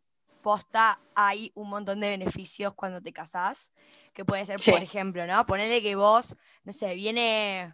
posta, 0.41 0.99
hay 1.15 1.51
un 1.55 1.69
montón 1.69 1.99
de 2.01 2.09
beneficios 2.09 2.73
cuando 2.75 3.01
te 3.01 3.13
casás, 3.13 3.71
que 4.13 4.25
puede 4.25 4.45
ser, 4.45 4.59
Sí. 4.59 4.71
por 4.71 4.81
ejemplo, 4.81 5.25
¿no? 5.25 5.45
Ponerle 5.45 5.81
que 5.81 5.95
vos, 5.95 6.35
no 6.65 6.73
sé, 6.73 6.95
viene 6.95 7.73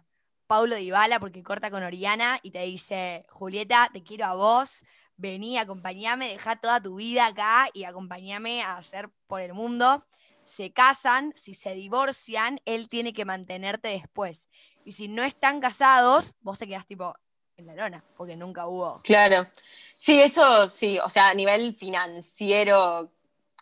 Paulo 0.52 0.76
Dybala 0.76 1.18
porque 1.18 1.42
corta 1.42 1.70
con 1.70 1.82
Oriana 1.82 2.38
y 2.42 2.50
te 2.50 2.58
dice, 2.58 3.24
Julieta, 3.30 3.88
te 3.90 4.02
quiero 4.02 4.26
a 4.26 4.34
vos, 4.34 4.84
vení, 5.16 5.56
acompañame, 5.56 6.28
deja 6.28 6.56
toda 6.56 6.78
tu 6.78 6.96
vida 6.96 7.24
acá 7.24 7.70
y 7.72 7.84
acompañame 7.84 8.60
a 8.60 8.76
hacer 8.76 9.08
por 9.28 9.40
el 9.40 9.54
mundo. 9.54 10.04
Se 10.44 10.70
casan, 10.70 11.32
si 11.36 11.54
se 11.54 11.72
divorcian, 11.72 12.60
él 12.66 12.90
tiene 12.90 13.14
que 13.14 13.24
mantenerte 13.24 13.88
después. 13.88 14.50
Y 14.84 14.92
si 14.92 15.08
no 15.08 15.22
están 15.22 15.58
casados, 15.58 16.36
vos 16.42 16.58
te 16.58 16.66
quedás 16.66 16.86
tipo 16.86 17.14
en 17.56 17.68
la 17.68 17.74
lona, 17.74 18.04
porque 18.18 18.36
nunca 18.36 18.66
hubo. 18.66 19.00
Claro. 19.04 19.48
Sí, 19.94 20.20
eso 20.20 20.68
sí, 20.68 20.98
o 20.98 21.08
sea, 21.08 21.28
a 21.28 21.34
nivel 21.34 21.76
financiero 21.76 23.10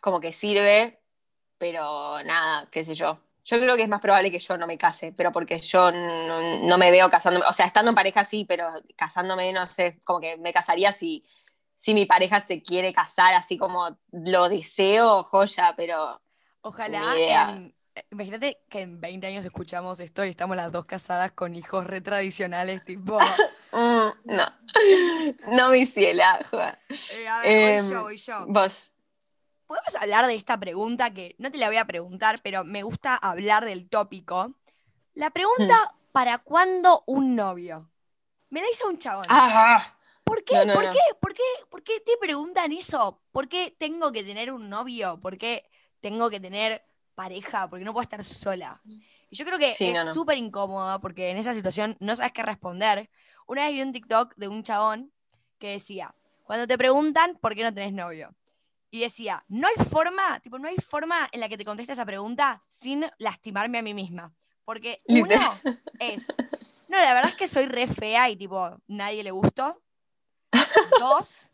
como 0.01 0.19
que 0.19 0.33
sirve, 0.33 0.99
pero 1.57 2.21
nada, 2.25 2.67
qué 2.69 2.85
sé 2.85 2.97
yo. 2.97 3.21
Yo 3.51 3.59
creo 3.59 3.77
que 3.77 3.83
es 3.83 3.89
más 3.89 4.01
probable 4.01 4.31
que 4.31 4.39
yo 4.39 4.57
no 4.57 4.67
me 4.67 4.79
case, 4.79 5.13
pero 5.17 5.33
porque 5.33 5.59
yo 5.59 5.91
no, 5.91 6.61
no 6.63 6.79
me 6.79 6.91
veo 6.91 7.11
casándome, 7.11 7.45
o 7.49 7.53
sea, 7.53 7.67
estando 7.67 7.89
en 7.89 7.97
pareja 7.97 8.25
sí, 8.25 8.45
pero 8.47 8.69
casándome, 8.97 9.53
no 9.53 9.67
sé, 9.67 10.01
como 10.05 10.21
que 10.21 10.37
me 10.37 10.53
casaría 10.53 10.93
si, 10.93 11.25
si 11.75 11.93
mi 11.93 12.07
pareja 12.07 12.41
se 12.41 12.63
quiere 12.63 12.93
casar 12.93 13.35
así 13.35 13.59
como 13.59 13.99
lo 14.13 14.49
deseo, 14.49 15.25
joya, 15.25 15.75
pero 15.77 16.21
Ojalá 16.63 17.17
en, 17.17 17.75
Imagínate 18.11 18.59
que 18.69 18.83
en 18.83 19.01
20 19.01 19.27
años 19.27 19.45
escuchamos 19.45 19.99
esto 19.99 20.25
y 20.25 20.29
estamos 20.29 20.57
las 20.57 20.71
dos 20.71 20.87
casadas 20.87 21.33
con 21.33 21.55
hijos 21.55 21.87
retradicionales, 21.87 22.85
tipo. 22.85 23.19
Mm, 23.73 24.35
no. 24.35 24.45
No, 25.53 25.71
mi 25.71 25.87
ciela. 25.87 26.41
Eh, 26.51 27.29
a 27.29 27.41
ver, 27.41 27.61
voy 27.61 27.73
Em, 27.73 27.89
yo, 27.89 28.03
voy 28.03 28.17
yo. 28.17 28.47
Vos. 28.49 28.90
Podemos 29.71 29.95
hablar 30.01 30.27
de 30.27 30.35
esta 30.35 30.59
pregunta 30.59 31.15
que 31.15 31.37
no 31.39 31.53
te 31.53 31.57
la 31.57 31.69
voy 31.69 31.77
a 31.77 31.85
preguntar, 31.85 32.41
pero 32.43 32.65
me 32.65 32.83
gusta 32.83 33.15
hablar 33.15 33.65
del 33.65 33.89
tópico. 33.89 34.53
La 35.15 35.31
pregunta, 35.31 35.95
¿para 36.11 36.39
cuándo 36.39 37.05
un 37.07 37.37
novio? 37.37 37.89
Me 38.49 38.63
la 38.63 38.67
hizo 38.69 38.89
un 38.89 38.99
chabón. 38.99 39.27
¿Por 40.25 40.43
qué? 40.43 40.55
no, 40.55 40.65
no, 40.65 40.75
¿Por 40.75 40.87
no. 40.87 40.93
qué? 40.93 40.99
¿Por 41.21 41.35
qué? 41.35 41.43
¿Por 41.71 41.85
qué 41.85 42.01
te 42.01 42.17
preguntan 42.21 42.73
eso? 42.73 43.23
¿Por 43.31 43.49
qué 43.49 43.73
tengo 43.79 44.11
que 44.11 44.25
tener 44.25 44.51
un 44.51 44.69
novio? 44.69 45.21
¿Por 45.21 45.39
qué 45.39 45.71
tengo 46.01 46.31
que 46.31 46.41
tener 46.41 46.83
pareja? 47.15 47.71
¿Por 47.71 47.79
qué 47.79 47.85
no 47.85 47.93
puedo 47.93 48.03
estar 48.03 48.25
sola? 48.25 48.83
Y 49.31 49.37
yo 49.37 49.45
creo 49.45 49.61
que 49.61 49.71
Sí, 49.71 49.85
es 49.85 50.01
súper 50.13 50.37
incómodo 50.39 51.01
porque 51.01 51.31
en 51.31 51.37
esa 51.37 51.55
situación 51.55 51.97
no 52.01 52.17
sabes 52.17 52.33
qué 52.33 52.43
responder. 52.43 53.09
Una 53.47 53.67
vez 53.67 53.75
vi 53.75 53.83
un 53.83 53.93
TikTok 53.93 54.35
de 54.35 54.49
un 54.49 54.65
chabón 54.65 55.13
que 55.61 55.71
decía, 55.71 56.13
cuando 56.43 56.67
te 56.67 56.77
preguntan 56.77 57.39
por 57.41 57.55
qué 57.55 57.63
no 57.63 57.73
tenés 57.73 57.93
novio, 57.93 58.35
y 58.91 59.01
decía, 59.01 59.45
no 59.49 59.69
hay 59.69 59.85
forma, 59.85 60.41
tipo, 60.41 60.59
no 60.59 60.69
hay 60.69 60.77
forma 60.77 61.29
en 61.33 61.41
la 61.41 61.49
que 61.49 61.57
te 61.59 61.65
conteste 61.65 61.93
esa 61.93 62.05
pregunta 62.07 62.63
sin 62.69 63.07
lastimarme 63.19 63.79
a 63.79 63.83
mí 63.83 63.95
misma. 63.95 64.33
Porque 64.65 65.03
uno 65.09 65.35
es, 65.99 66.27
no, 66.89 66.99
la 66.99 67.15
verdad 67.15 67.31
es 67.31 67.37
que 67.37 67.49
soy 67.49 67.67
re 67.67 67.87
fea 67.87 68.31
y 68.31 68.37
tipo, 68.37 68.77
nadie 68.87 69.23
le 69.23 69.31
gustó. 69.31 69.81
Dos, 70.99 71.53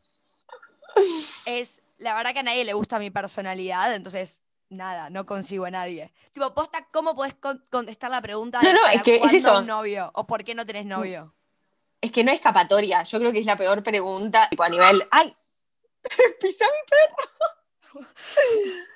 es, 1.44 1.82
la 1.98 2.14
verdad 2.14 2.32
que 2.32 2.40
a 2.40 2.42
nadie 2.42 2.64
le 2.64 2.72
gusta 2.72 2.98
mi 2.98 3.10
personalidad, 3.10 3.94
entonces, 3.94 4.42
nada, 4.68 5.10
no 5.10 5.26
consigo 5.26 5.64
a 5.66 5.70
nadie. 5.70 6.12
Tipo, 6.32 6.52
posta, 6.54 6.86
¿cómo 6.90 7.14
podés 7.14 7.34
con- 7.34 7.64
contestar 7.70 8.10
la 8.10 8.20
pregunta 8.22 8.60
de 8.60 8.72
No, 8.72 8.80
no, 8.80 8.86
es 8.88 9.02
que 9.02 9.16
es 9.16 9.32
eso. 9.34 9.58
un 9.58 9.66
novio? 9.66 10.10
¿O 10.14 10.26
por 10.26 10.44
qué 10.44 10.54
no 10.54 10.64
tenés 10.66 10.86
novio? 10.86 11.34
Es 12.00 12.12
que 12.12 12.24
no 12.24 12.30
hay 12.30 12.36
escapatoria. 12.36 13.02
Yo 13.04 13.18
creo 13.18 13.32
que 13.32 13.38
es 13.38 13.46
la 13.46 13.56
peor 13.56 13.82
pregunta, 13.82 14.48
tipo 14.48 14.62
a 14.62 14.68
nivel. 14.68 15.06
¡Ay! 15.10 15.34
¡Pisa 16.40 16.64
mi 16.64 16.80
perro! 16.90 17.24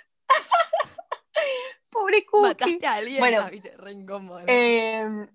Pobre 1.90 2.24
Cookie. 2.24 2.48
¿Mataste 2.48 2.86
a 2.86 2.94
alguien? 2.94 3.18
Bueno, 3.18 3.50
incómodo. 3.90 4.44
Eh, 4.46 5.26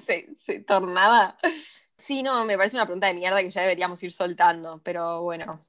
se, 0.00 0.28
se 0.36 0.60
tornaba. 0.60 1.38
Sí, 1.96 2.22
no, 2.22 2.44
me 2.44 2.56
parece 2.56 2.76
una 2.76 2.84
pregunta 2.84 3.06
de 3.06 3.14
mierda 3.14 3.40
que 3.40 3.50
ya 3.50 3.62
deberíamos 3.62 4.02
ir 4.02 4.12
soltando, 4.12 4.80
pero 4.82 5.22
bueno. 5.22 5.60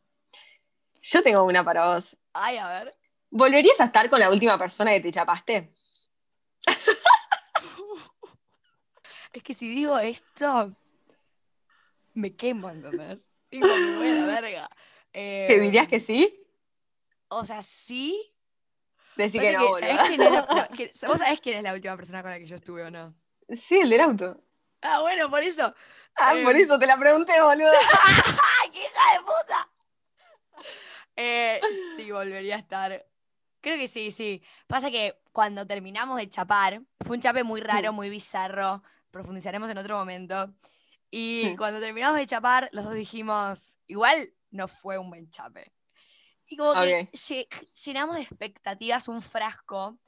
Yo 1.01 1.23
tengo 1.23 1.43
una 1.43 1.63
para 1.63 1.93
vos. 1.93 2.17
Ay, 2.33 2.57
a 2.57 2.67
ver. 2.67 2.95
¿Volverías 3.31 3.79
a 3.79 3.85
estar 3.85 4.09
con 4.09 4.19
la 4.19 4.29
última 4.29 4.57
persona 4.57 4.91
que 4.91 5.01
te 5.01 5.11
chapaste? 5.11 5.71
Es 9.31 9.43
que 9.43 9.53
si 9.53 9.69
digo 9.69 9.99
esto, 9.99 10.75
me 12.15 12.35
quemo, 12.35 12.71
¿entendés? 12.71 13.29
Tipo, 13.49 13.67
me 13.67 13.97
voy 13.97 14.07
a 14.07 14.13
la 14.13 14.25
verga. 14.25 14.69
Eh, 15.13 15.45
¿Te 15.47 15.59
dirías 15.59 15.87
que 15.87 15.99
sí? 15.99 16.35
O 17.29 17.45
sea, 17.45 17.61
sí. 17.61 18.33
Pasa 19.17 19.39
que 19.39 19.51
no, 19.53 19.73
que. 19.73 19.79
¿sabés 19.81 20.07
quién 20.07 20.21
es 20.21 20.31
la- 20.31 20.67
que- 20.77 20.91
¿Vos 21.07 21.19
sabés 21.19 21.41
quién 21.41 21.57
es 21.57 21.63
la 21.63 21.73
última 21.73 21.95
persona 21.95 22.21
con 22.21 22.31
la 22.31 22.39
que 22.39 22.45
yo 22.47 22.55
estuve 22.55 22.83
o 22.83 22.91
no? 22.91 23.13
Sí, 23.49 23.77
el 23.79 23.89
del 23.89 24.01
auto. 24.01 24.43
Ah, 24.81 24.99
bueno, 25.01 25.29
por 25.29 25.43
eso. 25.43 25.73
Ah, 26.15 26.33
Eh, 26.35 26.43
por 26.43 26.55
eso 26.55 26.79
te 26.79 26.85
la 26.87 26.97
pregunté, 26.97 27.33
boludo. 27.41 27.71
¡Ay, 28.63 28.69
qué 28.71 28.79
hija 28.79 29.13
de 29.13 29.19
puta! 29.21 29.69
Eh, 31.15 31.59
sí, 31.97 32.11
volvería 32.11 32.55
a 32.55 32.59
estar. 32.59 33.05
Creo 33.61 33.77
que 33.77 33.87
sí, 33.87 34.11
sí. 34.11 34.41
Pasa 34.67 34.89
que 34.89 35.19
cuando 35.33 35.67
terminamos 35.67 36.17
de 36.17 36.29
chapar, 36.29 36.81
fue 37.05 37.17
un 37.17 37.21
chape 37.21 37.43
muy 37.43 37.59
raro, 37.61 37.91
muy 37.91 38.09
bizarro. 38.09 38.83
Profundizaremos 39.11 39.69
en 39.69 39.77
otro 39.77 39.97
momento. 39.97 40.53
Y 41.11 41.55
cuando 41.57 41.79
terminamos 41.81 42.17
de 42.17 42.25
chapar, 42.27 42.69
los 42.71 42.85
dos 42.85 42.93
dijimos, 42.93 43.79
igual 43.87 44.31
no 44.51 44.67
fue 44.67 44.97
un 44.97 45.09
buen 45.09 45.29
chape. 45.29 45.71
Y 46.47 46.57
como 46.57 46.73
que 46.73 47.01
Ok. 47.03 47.09
lle- 47.11 47.47
llenamos 47.85 48.15
de 48.15 48.23
expectativas 48.23 49.07
un 49.07 49.21
frasco 49.21 49.99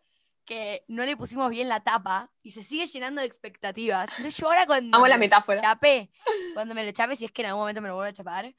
que 0.46 0.84
no 0.88 1.06
le 1.06 1.16
pusimos 1.16 1.50
bien 1.52 1.70
la 1.70 1.84
tapa 1.84 2.32
y 2.42 2.52
se 2.52 2.64
sigue 2.64 2.86
llenando 2.88 3.22
de 3.22 3.28
expectativas. 3.28 4.10
Entonces 4.10 4.38
yo 4.38 4.48
ahora 4.48 4.66
cuando 4.66 4.98
Amo 4.98 5.08
la 5.08 5.16
me 5.18 5.26
metáfora. 5.26 5.62
chape, 5.62 6.10
cuando 6.54 6.74
me 6.74 6.84
lo 6.84 6.92
chape, 6.92 7.16
si 7.16 7.26
es 7.26 7.32
que 7.32 7.44
en 7.44 7.50
algún 7.50 7.62
momento 7.62 7.82
me 7.82 7.88
lo 7.90 7.96
vuelvo 7.96 8.10
a 8.10 8.14
chapar, 8.14 8.54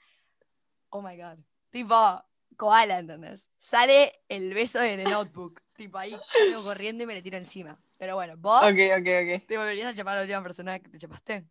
oh 0.91 1.03
my 1.03 1.17
god. 1.17 1.39
Tipo, 1.71 2.25
koala, 2.57 2.99
¿entendés? 2.99 3.51
Sale 3.59 4.23
el 4.29 4.55
beso 4.55 4.79
de 4.79 4.97
The 4.97 5.07
Notebook. 5.07 5.61
tipo 5.75 5.99
ahí 5.99 6.15
salgo 6.39 6.63
corriendo 6.63 7.03
y 7.03 7.07
me 7.07 7.15
le 7.15 7.23
tiro 7.23 7.37
encima. 7.37 7.77
Pero 7.99 8.15
bueno, 8.15 8.37
vos 8.37 8.63
Ok, 8.63 8.79
ok, 8.99 9.07
ok. 9.41 9.47
te 9.49 9.59
volverías 9.59 9.93
a 9.93 9.95
chapar 9.95 10.13
a 10.15 10.17
la 10.19 10.23
última 10.23 10.43
persona 10.43 10.79
que 10.79 10.89
te 10.89 10.99
chapaste. 10.99 11.45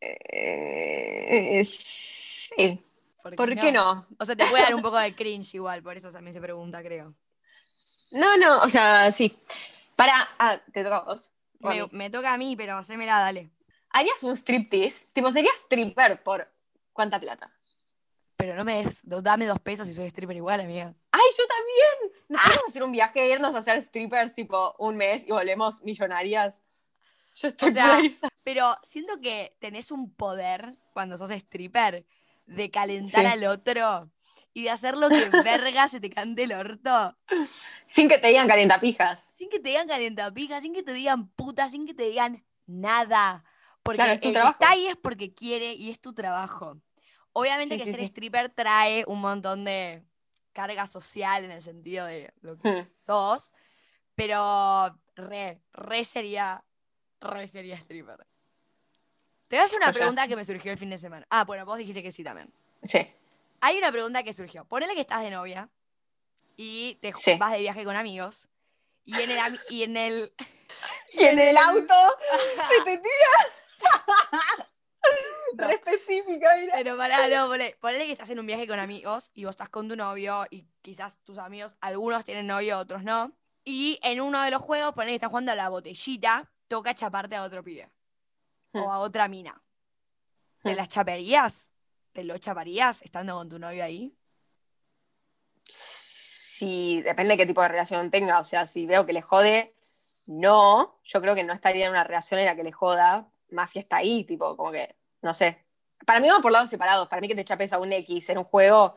Eh, 0.00 1.62
sí. 1.64 2.80
¿Por 3.36 3.58
qué 3.58 3.72
no? 3.72 4.06
O 4.18 4.24
sea, 4.24 4.36
te 4.36 4.44
puede 4.46 4.64
dar 4.64 4.74
un 4.74 4.82
poco 4.82 4.98
de 4.98 5.14
cringe 5.14 5.54
igual, 5.54 5.82
por 5.82 5.96
eso 5.96 6.10
también 6.10 6.34
se 6.34 6.40
pregunta, 6.40 6.82
creo. 6.82 7.14
No, 8.12 8.36
no, 8.36 8.60
o 8.60 8.68
sea, 8.68 9.10
sí. 9.10 9.36
Para. 9.96 10.28
Ah, 10.38 10.60
te 10.72 10.84
toca 10.84 10.98
a 10.98 11.04
vos. 11.04 11.32
Me, 11.58 11.84
me 11.90 12.10
toca 12.10 12.32
a 12.32 12.38
mí, 12.38 12.54
pero 12.54 12.76
hacémela, 12.76 13.18
dale. 13.18 13.50
¿Harías 13.90 14.22
un 14.22 14.36
striptease? 14.36 15.06
Tipo, 15.12 15.32
serías 15.32 15.56
stripper 15.64 16.22
por 16.22 16.48
cuánta 16.92 17.18
plata? 17.18 17.52
Pero 18.36 18.54
no 18.54 18.64
me 18.64 18.84
des, 18.84 19.02
dame 19.04 19.46
dos 19.46 19.58
pesos 19.58 19.88
y 19.88 19.92
soy 19.92 20.06
stripper 20.06 20.36
igual, 20.36 20.60
amiga. 20.60 20.94
¡Ay, 21.10 21.22
yo 21.36 21.44
también! 21.46 22.22
¿Nos 22.28 22.42
podemos 22.42 22.68
hacer 22.68 22.82
un 22.84 22.92
viaje, 22.92 23.28
irnos 23.28 23.54
a 23.54 23.58
hacer 23.58 23.82
strippers 23.82 24.34
tipo 24.34 24.76
un 24.78 24.96
mes 24.96 25.26
y 25.26 25.32
volvemos 25.32 25.82
millonarias? 25.82 26.60
Yo 27.34 27.48
estoy 27.48 27.70
O 27.70 27.72
sea. 27.72 28.00
Pero 28.44 28.76
siento 28.84 29.20
que 29.20 29.56
tenés 29.58 29.90
un 29.90 30.14
poder 30.14 30.74
cuando 30.92 31.18
sos 31.18 31.30
stripper 31.30 32.06
de 32.46 32.70
calentar 32.70 33.26
Sí. 33.26 33.32
al 33.32 33.44
otro 33.44 34.10
y 34.52 34.64
de 34.64 34.70
hacer 34.70 34.96
lo 34.96 35.08
que 35.08 35.28
verga 35.42 35.88
se 35.88 36.00
te 36.00 36.10
cante 36.10 36.44
el 36.44 36.52
orto. 36.52 37.16
Sin 37.86 38.08
que 38.08 38.18
te 38.18 38.28
digan 38.28 38.48
calientapijas. 38.48 39.20
Sin 39.36 39.48
que 39.50 39.58
te 39.60 39.70
digan 39.70 39.88
calentapija, 39.88 40.60
sin 40.60 40.72
que 40.72 40.82
te 40.82 40.92
digan 40.92 41.28
puta, 41.30 41.68
sin 41.68 41.86
que 41.86 41.94
te 41.94 42.04
digan 42.04 42.44
nada. 42.66 43.44
Porque 43.82 43.98
Claro, 43.98 44.12
es 44.12 44.20
tu 44.20 44.28
el 44.28 44.32
que 44.32 44.38
trabajo. 44.38 44.52
está 44.60 44.70
ahí 44.72 44.86
es 44.86 44.96
porque 44.96 45.34
quiere 45.34 45.74
y 45.74 45.90
es 45.90 46.00
tu 46.00 46.14
trabajo. 46.14 46.80
Obviamente 47.32 47.74
Sí, 47.74 47.80
que 47.80 47.84
sí, 47.86 47.90
ser 47.92 48.00
sí. 48.00 48.06
stripper 48.06 48.50
trae 48.50 49.04
un 49.06 49.20
montón 49.20 49.64
de 49.64 50.04
carga 50.52 50.86
social 50.86 51.44
en 51.44 51.50
el 51.50 51.62
sentido 51.62 52.06
de 52.06 52.32
lo 52.40 52.56
que 52.56 52.70
Hmm. 52.70 52.80
sos, 52.82 53.52
pero 54.14 54.96
re, 55.16 55.60
re 55.72 56.04
sería, 56.04 56.64
re 57.20 57.48
sería 57.48 57.76
stripper. 57.76 58.24
Te 59.54 59.58
voy 59.58 59.62
a 59.62 59.66
hacer 59.66 59.76
una 59.76 59.86
Pues 59.86 59.98
pregunta 59.98 60.26
que 60.26 60.34
me 60.34 60.44
surgió 60.44 60.72
el 60.72 60.78
fin 60.78 60.90
de 60.90 60.98
semana. 60.98 61.24
Ah, 61.30 61.44
bueno, 61.44 61.64
vos 61.64 61.78
dijiste 61.78 62.02
que 62.02 62.10
sí 62.10 62.24
también. 62.24 62.52
Sí. 62.82 63.08
Hay 63.60 63.78
una 63.78 63.92
pregunta 63.92 64.24
que 64.24 64.32
surgió. 64.32 64.64
Ponele 64.64 64.96
que 64.96 65.00
estás 65.00 65.22
de 65.22 65.30
novia 65.30 65.68
y 66.56 66.96
te 66.96 67.12
Sí. 67.12 67.36
vas 67.38 67.52
de 67.52 67.60
viaje 67.60 67.84
con 67.84 67.94
amigos 67.94 68.48
y 69.04 69.14
en 69.14 69.30
el, 69.30 69.38
y 69.70 69.82
en 69.84 69.96
el 69.96 70.32
Y 71.12 71.22
en 71.22 71.38
el 71.38 71.56
auto 71.56 71.94
se 72.68 72.80
te 72.84 72.98
tira. 72.98 74.68
No. 75.56 75.68
Re 75.68 75.74
específica, 75.74 76.56
mira. 76.58 76.74
Pero 76.74 76.96
pará, 76.96 77.28
no, 77.28 77.46
ponele 77.46 78.06
que 78.06 78.12
estás 78.12 78.30
en 78.30 78.40
un 78.40 78.46
viaje 78.46 78.66
con 78.66 78.80
amigos 78.80 79.30
y 79.34 79.44
vos 79.44 79.50
estás 79.50 79.68
con 79.68 79.86
tu 79.88 79.94
novio 79.94 80.46
y 80.50 80.64
quizás 80.82 81.18
tus 81.22 81.38
amigos, 81.38 81.76
algunos 81.80 82.24
tienen 82.24 82.48
novio, 82.48 82.76
otros 82.78 83.04
no. 83.04 83.30
Y 83.64 84.00
en 84.02 84.20
uno 84.20 84.42
de 84.42 84.50
los 84.50 84.60
juegos, 84.60 84.94
ponele 84.94 85.12
que 85.12 85.16
estás 85.16 85.28
jugando 85.28 85.52
a 85.52 85.54
la 85.54 85.68
botellita, 85.68 86.50
toca 86.66 86.92
chaparte 86.94 87.36
a 87.36 87.44
otro 87.44 87.62
pibe. 87.62 87.88
O 88.74 88.90
a 88.90 88.98
otra 89.00 89.28
mina. 89.28 89.60
¿Te 90.62 90.74
las 90.74 90.88
chaparías? 90.88 91.70
¿Te 92.12 92.24
lo 92.24 92.38
chaparías 92.38 93.02
estando 93.02 93.34
con 93.34 93.48
tu 93.48 93.58
novio 93.58 93.84
ahí? 93.84 94.16
Sí, 95.66 97.02
depende 97.02 97.32
de 97.32 97.36
qué 97.38 97.46
tipo 97.46 97.62
de 97.62 97.68
relación 97.68 98.10
tenga. 98.10 98.38
O 98.38 98.44
sea, 98.44 98.66
si 98.66 98.86
veo 98.86 99.04
que 99.04 99.12
le 99.12 99.22
jode, 99.22 99.74
no. 100.26 101.00
Yo 101.04 101.20
creo 101.20 101.34
que 101.34 101.44
no 101.44 101.52
estaría 101.52 101.86
en 101.86 101.90
una 101.90 102.04
relación 102.04 102.40
en 102.40 102.46
la 102.46 102.56
que 102.56 102.62
le 102.62 102.72
joda, 102.72 103.28
más 103.50 103.70
si 103.70 103.78
está 103.78 103.96
ahí, 103.98 104.24
tipo, 104.24 104.56
como 104.56 104.72
que, 104.72 104.96
no 105.22 105.34
sé. 105.34 105.64
Para 106.06 106.20
mí 106.20 106.28
van 106.28 106.40
por 106.40 106.52
lados 106.52 106.70
separados. 106.70 107.08
Para 107.08 107.20
mí 107.20 107.28
que 107.28 107.34
te 107.34 107.44
chapes 107.44 107.72
a 107.72 107.78
un 107.78 107.92
X 107.92 108.30
en 108.30 108.38
un 108.38 108.44
juego 108.44 108.96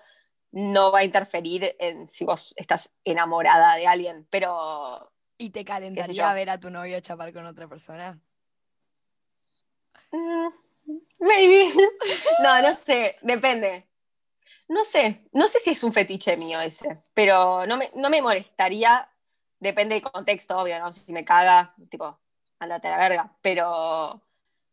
no 0.51 0.91
va 0.91 0.99
a 0.99 1.03
interferir 1.03 1.75
en 1.79 2.07
si 2.07 2.25
vos 2.25 2.53
estás 2.57 2.91
enamorada 3.03 3.75
de 3.75 3.87
alguien. 3.87 4.27
Pero 4.29 5.11
¿Y 5.37 5.51
te 5.51 5.63
calentaría 5.63 6.33
ver 6.33 6.49
a 6.49 6.59
tu 6.59 6.69
novio 6.69 6.99
chapar 6.99 7.31
con 7.33 7.45
otra 7.45 7.67
persona? 7.67 8.19
Mm, 10.11 10.49
Maybe. 11.19 11.73
No, 12.43 12.61
no 12.61 12.73
sé, 12.75 13.17
depende. 13.21 13.87
No 14.69 14.85
sé, 14.85 15.25
no 15.33 15.47
sé 15.47 15.59
si 15.59 15.71
es 15.71 15.83
un 15.83 15.93
fetiche 15.93 16.37
mío 16.37 16.61
ese, 16.61 17.03
pero 17.13 17.65
no 17.67 17.77
me, 17.77 17.91
no 17.95 18.09
me 18.09 18.21
molestaría, 18.21 19.09
depende 19.59 19.95
del 19.95 20.03
contexto, 20.03 20.57
obvio, 20.57 20.79
¿no? 20.79 20.93
Si 20.93 21.11
me 21.13 21.25
caga, 21.25 21.73
tipo, 21.89 22.19
andate 22.59 22.87
a 22.87 22.91
la 22.91 22.97
verga, 22.97 23.37
pero 23.41 24.21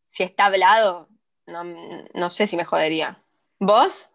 si 0.08 0.24
está 0.24 0.46
hablado, 0.46 1.08
no, 1.46 1.64
no 2.14 2.30
sé 2.30 2.46
si 2.48 2.56
me 2.56 2.64
jodería. 2.64 3.22
¿Vos? 3.60 4.10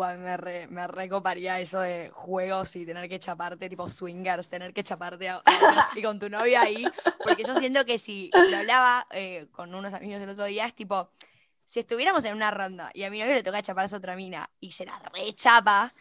Me, 0.00 0.36
re- 0.36 0.66
me 0.68 0.86
recoparía 0.86 1.60
eso 1.60 1.80
de 1.80 2.10
juegos 2.12 2.74
y 2.76 2.86
tener 2.86 3.08
que 3.08 3.18
chaparte, 3.18 3.68
tipo 3.68 3.88
swingers, 3.88 4.48
tener 4.48 4.72
que 4.72 4.82
chaparte 4.82 5.28
a- 5.28 5.42
a- 5.44 5.86
y 5.94 6.02
con 6.02 6.18
tu 6.18 6.28
novia 6.30 6.62
ahí. 6.62 6.92
Porque 7.22 7.44
yo 7.44 7.54
siento 7.56 7.84
que 7.84 7.98
si 7.98 8.30
lo 8.44 8.58
hablaba 8.58 9.06
eh, 9.10 9.46
con 9.52 9.74
unos 9.74 9.92
amigos 9.94 10.22
el 10.22 10.30
otro 10.30 10.44
día, 10.46 10.66
es 10.66 10.74
tipo, 10.74 11.10
si 11.64 11.80
estuviéramos 11.80 12.24
en 12.24 12.34
una 12.34 12.50
ronda 12.50 12.90
y 12.94 13.04
a 13.04 13.10
mi 13.10 13.18
novio 13.18 13.34
le 13.34 13.42
toca 13.42 13.60
chaparse 13.62 13.94
a 13.94 13.98
otra 13.98 14.16
mina 14.16 14.50
y 14.60 14.72
se 14.72 14.84
la 14.86 14.98
rechapa, 15.12 15.94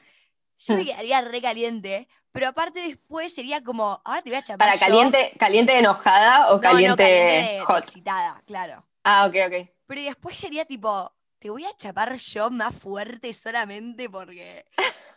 yo 0.59 0.75
me 0.75 0.83
Hmm. 0.83 0.85
quedaría 0.85 1.21
re 1.21 1.41
caliente. 1.41 2.07
Pero 2.31 2.47
aparte 2.47 2.79
después 2.79 3.33
sería 3.35 3.61
como, 3.61 4.01
ahora 4.05 4.21
te 4.21 4.29
voy 4.29 4.37
a 4.39 4.43
chapar 4.43 4.67
¿Para 4.69 4.73
yo. 4.79 4.85
caliente, 4.85 5.33
caliente 5.37 5.77
enojada 5.77 6.47
o 6.51 6.55
No, 6.55 6.61
caliente, 6.61 6.89
no, 6.89 6.95
caliente 6.97 7.53
de- 7.53 7.59
hot? 7.65 7.83
excitada, 7.83 8.41
claro. 8.47 8.85
Ah, 9.03 9.25
ok, 9.27 9.35
ok. 9.47 9.69
Pero 9.87 10.01
después 10.03 10.37
sería 10.37 10.63
tipo, 10.63 11.11
te 11.41 11.49
voy 11.49 11.65
a 11.65 11.75
chapar 11.75 12.15
yo 12.17 12.51
más 12.51 12.75
fuerte 12.75 13.33
solamente 13.33 14.07
porque, 14.11 14.63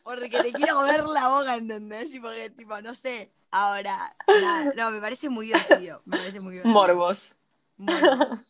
porque 0.02 0.30
te 0.30 0.52
quiero 0.52 0.82
ver 0.82 1.04
la 1.04 1.28
boca, 1.28 1.54
¿entendés? 1.54 2.14
Y 2.14 2.18
porque, 2.18 2.48
tipo, 2.48 2.80
no 2.80 2.94
sé. 2.94 3.30
Ahora, 3.50 4.10
nada, 4.26 4.72
no, 4.74 4.90
me 4.90 5.00
parece 5.02 5.28
muy 5.28 5.48
divertido. 5.48 6.00
Me 6.06 6.16
parece 6.16 6.40
muy 6.40 6.52
divertido. 6.52 6.72
Morbos. 6.72 7.36
Morbos. 7.76 8.40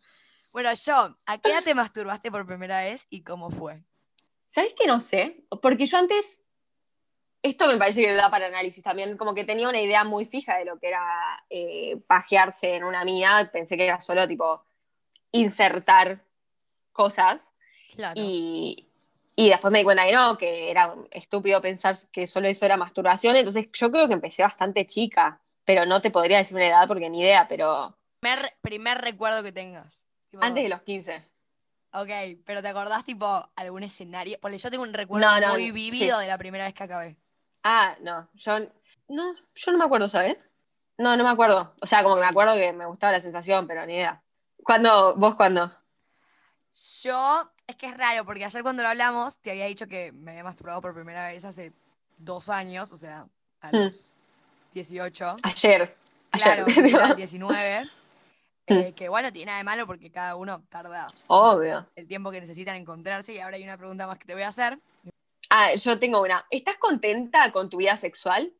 Bueno, 0.52 0.72
yo, 0.72 1.16
¿a 1.26 1.38
qué 1.38 1.50
edad 1.50 1.64
te 1.64 1.74
masturbaste 1.74 2.30
por 2.30 2.46
primera 2.46 2.80
vez 2.80 3.08
y 3.10 3.22
cómo 3.22 3.50
fue? 3.50 3.82
¿Sabes 4.46 4.72
que 4.74 4.86
no 4.86 5.00
sé? 5.00 5.44
Porque 5.60 5.86
yo 5.86 5.98
antes, 5.98 6.44
esto 7.42 7.66
me 7.66 7.76
parece 7.76 8.02
que 8.02 8.14
da 8.14 8.30
para 8.30 8.46
análisis 8.46 8.84
también, 8.84 9.16
como 9.16 9.34
que 9.34 9.42
tenía 9.42 9.68
una 9.68 9.80
idea 9.80 10.04
muy 10.04 10.26
fija 10.26 10.58
de 10.58 10.64
lo 10.64 10.78
que 10.78 10.86
era 10.86 11.44
eh, 11.50 12.00
pajearse 12.06 12.76
en 12.76 12.84
una 12.84 13.04
mina, 13.04 13.50
pensé 13.52 13.76
que 13.76 13.86
era 13.86 13.98
solo 13.98 14.28
tipo 14.28 14.64
insertar 15.32 16.24
cosas 16.92 17.53
Claro. 17.94 18.20
y, 18.20 18.88
y 19.36 19.48
después 19.48 19.72
me 19.72 19.78
di 19.78 19.84
cuenta 19.84 20.04
que 20.04 20.12
no, 20.12 20.38
que 20.38 20.70
era 20.70 20.94
estúpido 21.10 21.60
pensar 21.60 21.96
que 22.12 22.26
solo 22.26 22.48
eso 22.48 22.64
era 22.64 22.76
masturbación, 22.76 23.36
entonces 23.36 23.68
yo 23.72 23.90
creo 23.90 24.06
que 24.08 24.14
empecé 24.14 24.42
bastante 24.42 24.86
chica, 24.86 25.40
pero 25.64 25.86
no 25.86 26.00
te 26.00 26.10
podría 26.10 26.38
decir 26.38 26.56
una 26.56 26.66
edad 26.66 26.86
porque 26.88 27.10
ni 27.10 27.20
idea, 27.20 27.46
pero 27.48 27.96
Primer, 28.20 28.56
primer 28.62 29.00
recuerdo 29.00 29.42
que 29.42 29.52
tengas. 29.52 30.02
Tipo, 30.30 30.42
antes 30.42 30.62
de 30.62 30.68
los 30.70 30.80
15. 30.82 31.22
Ok, 31.92 32.08
pero 32.44 32.60
¿te 32.62 32.68
acordás, 32.68 33.04
tipo, 33.04 33.48
algún 33.54 33.82
escenario? 33.84 34.38
Porque 34.40 34.58
yo 34.58 34.70
tengo 34.70 34.82
un 34.82 34.94
recuerdo 34.94 35.26
No, 35.28 35.40
no, 35.40 35.52
muy 35.52 35.66
sí. 35.66 35.70
vívido 35.70 36.18
de 36.18 36.26
la 36.26 36.38
primera 36.38 36.64
vez 36.64 36.74
que 36.74 36.82
acabé. 36.82 37.16
Ah, 37.62 37.96
no, 38.00 38.28
yo 38.34 38.58
no, 39.08 39.34
yo 39.54 39.72
no 39.72 39.78
me 39.78 39.84
acuerdo, 39.84 40.08
¿sabes? 40.08 40.48
No, 40.98 41.16
no 41.16 41.22
me 41.24 41.30
acuerdo. 41.30 41.74
O 41.80 41.86
sea, 41.86 42.02
como 42.02 42.14
que 42.16 42.22
me 42.22 42.26
acuerdo 42.26 42.54
que 42.54 42.72
me 42.72 42.86
gustaba 42.86 43.12
la 43.12 43.20
sensación, 43.20 43.66
pero 43.66 43.84
ni 43.86 43.94
idea. 43.94 44.22
¿Cuándo? 44.62 45.14
¿Vos 45.16 45.34
cuándo? 45.36 45.70
Yo, 47.02 47.50
es 47.68 47.76
que 47.76 47.86
es 47.86 47.96
raro, 47.96 48.24
porque 48.24 48.44
ayer 48.44 48.62
cuando 48.62 48.82
lo 48.82 48.88
hablamos, 48.88 49.38
te 49.38 49.52
había 49.52 49.66
dicho 49.66 49.86
que 49.86 50.10
me 50.12 50.32
había 50.32 50.44
masturbado 50.44 50.80
por 50.82 50.92
primera 50.94 51.28
vez 51.28 51.44
hace 51.44 51.72
dos 52.18 52.48
años, 52.48 52.90
o 52.92 52.96
sea, 52.96 53.28
a 53.60 53.68
Hmm. 53.70 53.76
los 53.84 54.16
18. 54.72 55.36
Ayer. 55.44 55.96
Claro, 56.32 56.64
Ayer. 56.66 56.84
literal, 56.84 57.16
19. 57.16 57.90
eh, 58.66 58.92
que 58.94 59.08
bueno, 59.08 59.32
tiene 59.32 59.46
nada 59.46 59.58
de 59.58 59.64
malo 59.64 59.86
porque 59.86 60.10
cada 60.10 60.36
uno 60.36 60.64
tarda 60.70 61.06
Obvio. 61.28 61.86
el 61.94 62.08
tiempo 62.08 62.30
que 62.30 62.40
necesitan 62.40 62.76
encontrarse. 62.76 63.34
Y 63.34 63.38
ahora 63.38 63.56
hay 63.56 63.62
una 63.62 63.76
pregunta 63.78 64.06
más 64.06 64.18
que 64.18 64.24
te 64.24 64.32
voy 64.34 64.42
a 64.42 64.48
hacer. 64.48 64.78
Ah, 65.50 65.74
yo 65.74 65.98
tengo 66.00 66.20
una. 66.22 66.44
¿Estás 66.50 66.76
contenta 66.78 67.52
con 67.52 67.68
tu 67.70 67.76
vida 67.76 67.96
sexual? 67.96 68.52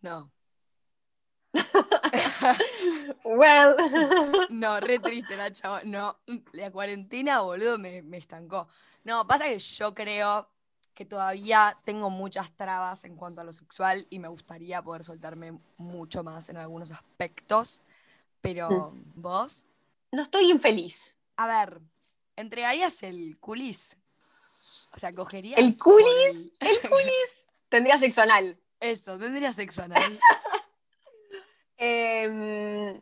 No, 0.00 0.30
Well. 3.24 3.76
no, 4.50 4.80
re 4.80 4.98
triste 4.98 5.36
la 5.36 5.50
chava. 5.50 5.82
No, 5.84 6.18
la 6.52 6.70
cuarentena, 6.70 7.40
boludo, 7.40 7.78
me, 7.78 8.02
me 8.02 8.18
estancó. 8.18 8.68
No, 9.04 9.26
pasa 9.26 9.44
que 9.46 9.58
yo 9.58 9.94
creo 9.94 10.48
que 10.94 11.04
todavía 11.04 11.78
tengo 11.84 12.10
muchas 12.10 12.52
trabas 12.52 13.04
en 13.04 13.16
cuanto 13.16 13.40
a 13.40 13.44
lo 13.44 13.52
sexual 13.52 14.06
y 14.10 14.18
me 14.18 14.28
gustaría 14.28 14.82
poder 14.82 15.04
soltarme 15.04 15.58
mucho 15.78 16.22
más 16.22 16.48
en 16.50 16.58
algunos 16.58 16.92
aspectos. 16.92 17.80
Pero 18.40 18.92
vos, 19.14 19.64
No 20.10 20.22
estoy 20.22 20.50
infeliz. 20.50 21.16
a 21.36 21.46
ver, 21.46 21.80
¿entregarías 22.36 23.02
el 23.04 23.38
culis? 23.38 23.96
O 24.94 24.98
sea, 24.98 25.14
cogerías. 25.14 25.58
¿El 25.58 25.78
culis? 25.78 26.06
el- 26.28 26.52
El 26.60 26.80
culis. 26.90 27.12
Tendría 27.68 27.98
sexo 27.98 28.20
anal. 28.22 28.58
Eso, 28.80 29.16
tendrías 29.16 29.54
sexo 29.56 29.82
anal. 29.84 30.18
Em, 31.84 33.00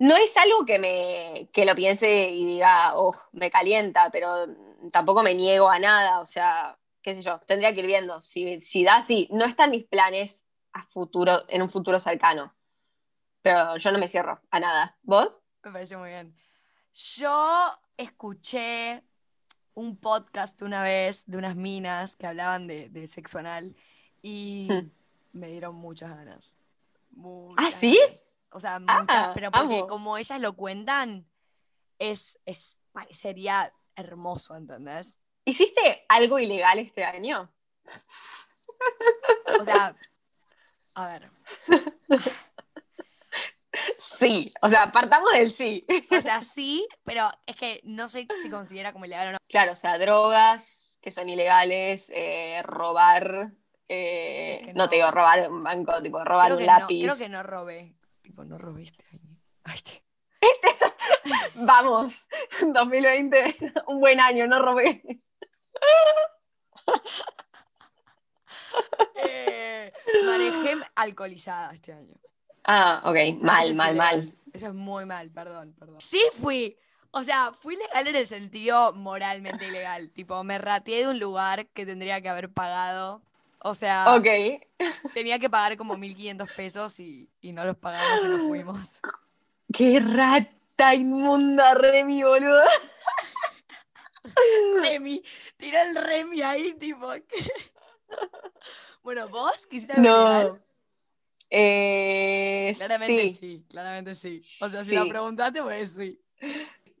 no 0.00 0.16
es 0.16 0.36
algo 0.36 0.66
que 0.66 0.80
me 0.80 1.48
que 1.52 1.64
lo 1.64 1.76
piense 1.76 2.30
y 2.30 2.44
diga, 2.44 2.96
oh, 2.96 3.14
me 3.30 3.50
calienta, 3.50 4.10
pero 4.10 4.48
tampoco 4.90 5.22
me 5.22 5.32
niego 5.34 5.70
a 5.70 5.78
nada, 5.78 6.18
o 6.18 6.26
sea, 6.26 6.76
qué 7.02 7.14
sé 7.14 7.22
yo, 7.22 7.38
tendría 7.46 7.72
que 7.72 7.80
ir 7.80 7.86
viendo. 7.86 8.20
Si, 8.22 8.60
si 8.62 8.82
da, 8.82 9.00
sí, 9.04 9.28
no 9.30 9.44
están 9.44 9.70
mis 9.70 9.84
planes 9.84 10.42
a 10.72 10.84
futuro, 10.86 11.44
en 11.48 11.62
un 11.62 11.70
futuro 11.70 12.00
cercano. 12.00 12.52
Pero 13.42 13.76
yo 13.76 13.92
no 13.92 13.98
me 14.00 14.08
cierro 14.08 14.40
a 14.50 14.58
nada. 14.58 14.98
¿Vos? 15.02 15.28
Me 15.62 15.70
parece 15.70 15.96
muy 15.96 16.08
bien. 16.08 16.34
Yo 16.92 17.70
escuché 17.96 19.04
un 19.74 19.96
podcast 19.98 20.60
una 20.62 20.82
vez 20.82 21.22
de 21.26 21.38
unas 21.38 21.54
minas 21.54 22.16
que 22.16 22.26
hablaban 22.26 22.66
de, 22.66 22.88
de 22.88 23.06
sexo 23.06 23.38
anal 23.38 23.76
y 24.20 24.68
Hmm. 24.68 24.90
me 25.32 25.46
dieron 25.46 25.76
muchas 25.76 26.10
ganas. 26.10 26.56
Muchas 27.16 27.74
¿Ah, 27.74 27.76
sí? 27.78 27.98
O 28.50 28.60
sea, 28.60 28.78
muchas, 28.78 29.32
pero 29.34 29.50
porque 29.50 29.78
amo. 29.78 29.86
como 29.88 30.16
ellas 30.16 30.40
lo 30.40 30.54
cuentan, 30.54 31.28
es, 31.98 32.38
es, 32.46 32.78
parecería 32.92 33.72
hermoso, 33.96 34.54
¿entendés? 34.54 35.18
¿Hiciste 35.44 36.04
algo 36.08 36.38
ilegal 36.38 36.78
este 36.78 37.04
año? 37.04 37.52
O 39.58 39.64
sea, 39.64 39.96
a 40.94 41.08
ver, 41.08 41.30
Sí, 43.98 44.52
o 44.62 44.68
sea, 44.68 44.90
partamos 44.90 45.32
del 45.32 45.50
sí. 45.50 45.84
o 46.10 46.20
sea, 46.20 46.40
sí, 46.40 46.86
pero 47.04 47.30
es 47.46 47.56
que 47.56 47.80
no 47.84 48.08
sé 48.08 48.26
si 48.42 48.50
considera 48.50 48.92
como 48.92 49.04
ilegal 49.04 49.28
o 49.28 49.32
no. 49.32 49.38
Claro, 49.48 49.72
o 49.72 49.76
sea, 49.76 49.98
drogas 49.98 50.96
que 51.00 51.10
son 51.10 51.28
ilegales, 51.28 52.10
eh, 52.12 52.62
robar, 52.64 53.52
eh, 53.88 54.58
Es 54.60 54.66
que 54.66 54.72
no. 54.74 54.84
no. 54.84 54.88
te 54.88 54.96
digo 54.96 55.10
robar 55.10 55.50
un 55.50 55.62
banco, 55.62 56.00
tipo 56.02 56.22
robar 56.24 56.46
Creo 56.48 56.56
un 56.56 56.60
que 56.60 56.66
no, 56.66 56.78
lápiz. 56.78 57.02
creo 57.02 57.16
que 57.16 57.28
no 57.28 57.42
robé. 57.42 57.94
Tipo, 58.22 58.44
no 58.44 58.58
robé 58.58 58.84
este 58.84 59.04
año. 59.12 59.36
Ay, 59.64 59.80
te- 59.82 60.02
Vamos, 61.54 62.26
2020, 62.74 63.56
un 63.86 64.00
buen 64.00 64.20
año, 64.20 64.46
no 64.46 64.60
robé. 64.60 65.02
Eh, 69.14 69.92
manejé 70.24 70.76
alcoholizada 70.94 71.72
este 71.74 71.92
año. 71.92 72.14
Ah, 72.64 73.00
ok, 73.04 73.40
mal, 73.40 73.74
mal, 73.74 73.94
mal. 73.94 74.32
Eso 74.52 74.68
es 74.68 74.74
muy 74.74 75.04
mal, 75.06 75.30
perdón, 75.30 75.74
perdón. 75.78 76.00
Sí 76.00 76.22
fui. 76.32 76.76
O 77.12 77.22
sea, 77.22 77.52
fui 77.52 77.76
legal 77.76 78.06
en 78.08 78.16
el 78.16 78.26
sentido 78.26 78.92
moralmente 78.92 79.66
ilegal. 79.66 80.10
Tipo, 80.10 80.42
me 80.44 80.58
rateé 80.58 81.04
de 81.04 81.08
un 81.08 81.18
lugar 81.18 81.66
que 81.68 81.86
tendría 81.86 82.20
que 82.20 82.28
haber 82.28 82.50
pagado. 82.52 83.22
O 83.68 83.74
sea, 83.74 84.06
tenía 85.12 85.38
que 85.40 85.50
pagar 85.50 85.76
como 85.76 85.96
1.500 85.96 86.54
pesos 86.54 87.00
y, 87.00 87.28
y 87.40 87.52
no 87.52 87.64
los 87.64 87.76
pagamos 87.76 88.24
y 88.24 88.28
nos 88.28 88.40
fuimos. 88.42 88.88
qué 89.72 89.98
rata 90.00 90.94
inmunda, 90.94 91.74
Remy, 91.74 92.22
boludo. 92.22 92.62
Remy, 94.82 95.22
tiró 95.56 95.78
el 95.82 95.96
Remy 95.96 96.42
ahí, 96.42 96.74
tipo. 96.74 97.10
¿qué? 97.12 97.52
Bueno, 99.02 99.28
¿vos 99.28 99.66
quisiste? 99.66 100.00
No. 100.00 100.58
Eh, 101.50 102.72
Claramente 102.76 103.22
sí, 103.22 103.30
sí. 103.34 103.66
claramente 103.68 104.14
sí. 104.14 104.40
O 104.60 104.68
sea, 104.68 104.84
si 104.84 104.90
Sí. 104.90 104.96
la 104.96 105.06
preguntaste, 105.06 105.62
pues 105.62 105.92
sí. 105.92 106.20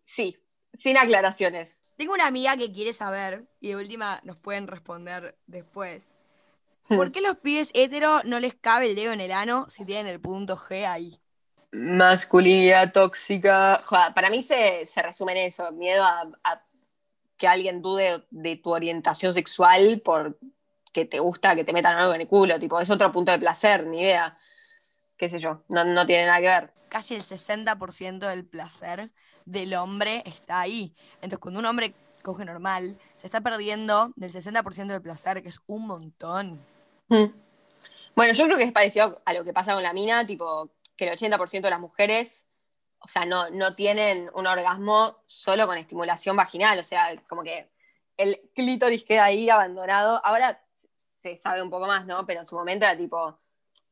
sí, 0.04 0.36
sin 0.78 0.96
aclaraciones. 0.96 1.76
Tengo 1.96 2.12
una 2.14 2.26
amiga 2.26 2.56
que 2.56 2.70
quiere 2.72 2.92
saber, 2.92 3.48
y 3.60 3.68
de 3.68 3.76
última 3.76 4.20
nos 4.22 4.38
pueden 4.38 4.66
responder 4.68 5.36
después. 5.46 6.14
¿Por 6.88 7.10
qué 7.12 7.20
los 7.20 7.36
pibes 7.38 7.70
hetero 7.74 8.22
no 8.24 8.40
les 8.40 8.54
cabe 8.54 8.90
el 8.90 8.94
dedo 8.94 9.12
en 9.12 9.20
el 9.20 9.32
ano 9.32 9.66
si 9.68 9.84
tienen 9.84 10.06
el 10.06 10.20
punto 10.20 10.56
G 10.56 10.86
ahí? 10.86 11.18
Masculinidad 11.72 12.92
tóxica. 12.92 13.80
Joder, 13.84 14.14
para 14.14 14.30
mí 14.30 14.42
se, 14.42 14.86
se 14.86 15.02
resume 15.02 15.32
en 15.32 15.38
eso, 15.38 15.70
miedo 15.72 16.04
a, 16.04 16.30
a 16.44 16.62
que 17.36 17.48
alguien 17.48 17.82
dude 17.82 18.24
de 18.30 18.56
tu 18.56 18.70
orientación 18.70 19.32
sexual 19.32 20.00
por 20.04 20.38
que 20.96 21.04
te 21.04 21.20
gusta 21.20 21.54
que 21.54 21.64
te 21.64 21.74
metan 21.74 21.98
algo 21.98 22.14
en 22.14 22.22
el 22.22 22.26
culo, 22.26 22.58
tipo, 22.58 22.80
es 22.80 22.88
otro 22.88 23.12
punto 23.12 23.30
de 23.30 23.38
placer, 23.38 23.86
ni 23.86 24.00
idea. 24.00 24.34
Qué 25.18 25.28
sé 25.28 25.38
yo, 25.38 25.62
no, 25.68 25.84
no 25.84 26.06
tiene 26.06 26.24
nada 26.24 26.40
que 26.40 26.46
ver. 26.46 26.72
Casi 26.88 27.14
el 27.14 27.22
60% 27.22 28.26
del 28.26 28.46
placer 28.46 29.10
del 29.44 29.74
hombre 29.74 30.22
está 30.24 30.60
ahí. 30.60 30.94
Entonces, 31.16 31.38
cuando 31.38 31.60
un 31.60 31.66
hombre 31.66 31.94
coge 32.22 32.46
normal, 32.46 32.98
se 33.16 33.26
está 33.26 33.42
perdiendo 33.42 34.12
del 34.16 34.32
60% 34.32 34.86
del 34.86 35.02
placer, 35.02 35.42
que 35.42 35.50
es 35.50 35.60
un 35.66 35.86
montón. 35.86 36.60
Bueno, 37.08 38.32
yo 38.32 38.44
creo 38.46 38.56
que 38.56 38.64
es 38.64 38.72
parecido 38.72 39.20
a 39.24 39.32
lo 39.32 39.44
que 39.44 39.52
pasa 39.52 39.74
con 39.74 39.82
la 39.82 39.92
mina, 39.92 40.26
tipo, 40.26 40.70
que 40.96 41.06
el 41.06 41.16
80% 41.16 41.60
de 41.60 41.70
las 41.70 41.80
mujeres, 41.80 42.46
o 42.98 43.08
sea, 43.08 43.24
no, 43.24 43.50
no 43.50 43.74
tienen 43.74 44.30
un 44.34 44.46
orgasmo 44.46 45.16
solo 45.26 45.66
con 45.66 45.78
estimulación 45.78 46.36
vaginal, 46.36 46.78
o 46.78 46.84
sea, 46.84 47.14
como 47.28 47.42
que 47.42 47.70
el 48.16 48.50
clítoris 48.54 49.04
queda 49.04 49.24
ahí 49.24 49.50
abandonado. 49.50 50.20
Ahora 50.24 50.64
se 50.96 51.36
sabe 51.36 51.62
un 51.62 51.70
poco 51.70 51.86
más, 51.86 52.06
¿no? 52.06 52.24
Pero 52.26 52.40
en 52.40 52.46
su 52.46 52.54
momento 52.54 52.86
era 52.86 52.96
tipo, 52.96 53.38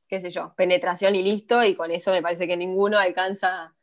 qué 0.09 0.21
sé 0.21 0.31
yo, 0.31 0.55
penetración 0.57 1.15
y 1.15 1.23
listo, 1.23 1.63
y 1.63 1.75
con 1.75 1.91
eso 1.91 2.11
me 2.11 2.23
parece 2.23 2.47
que 2.47 2.57
ninguno 2.57 2.99
alcanza 2.99 3.75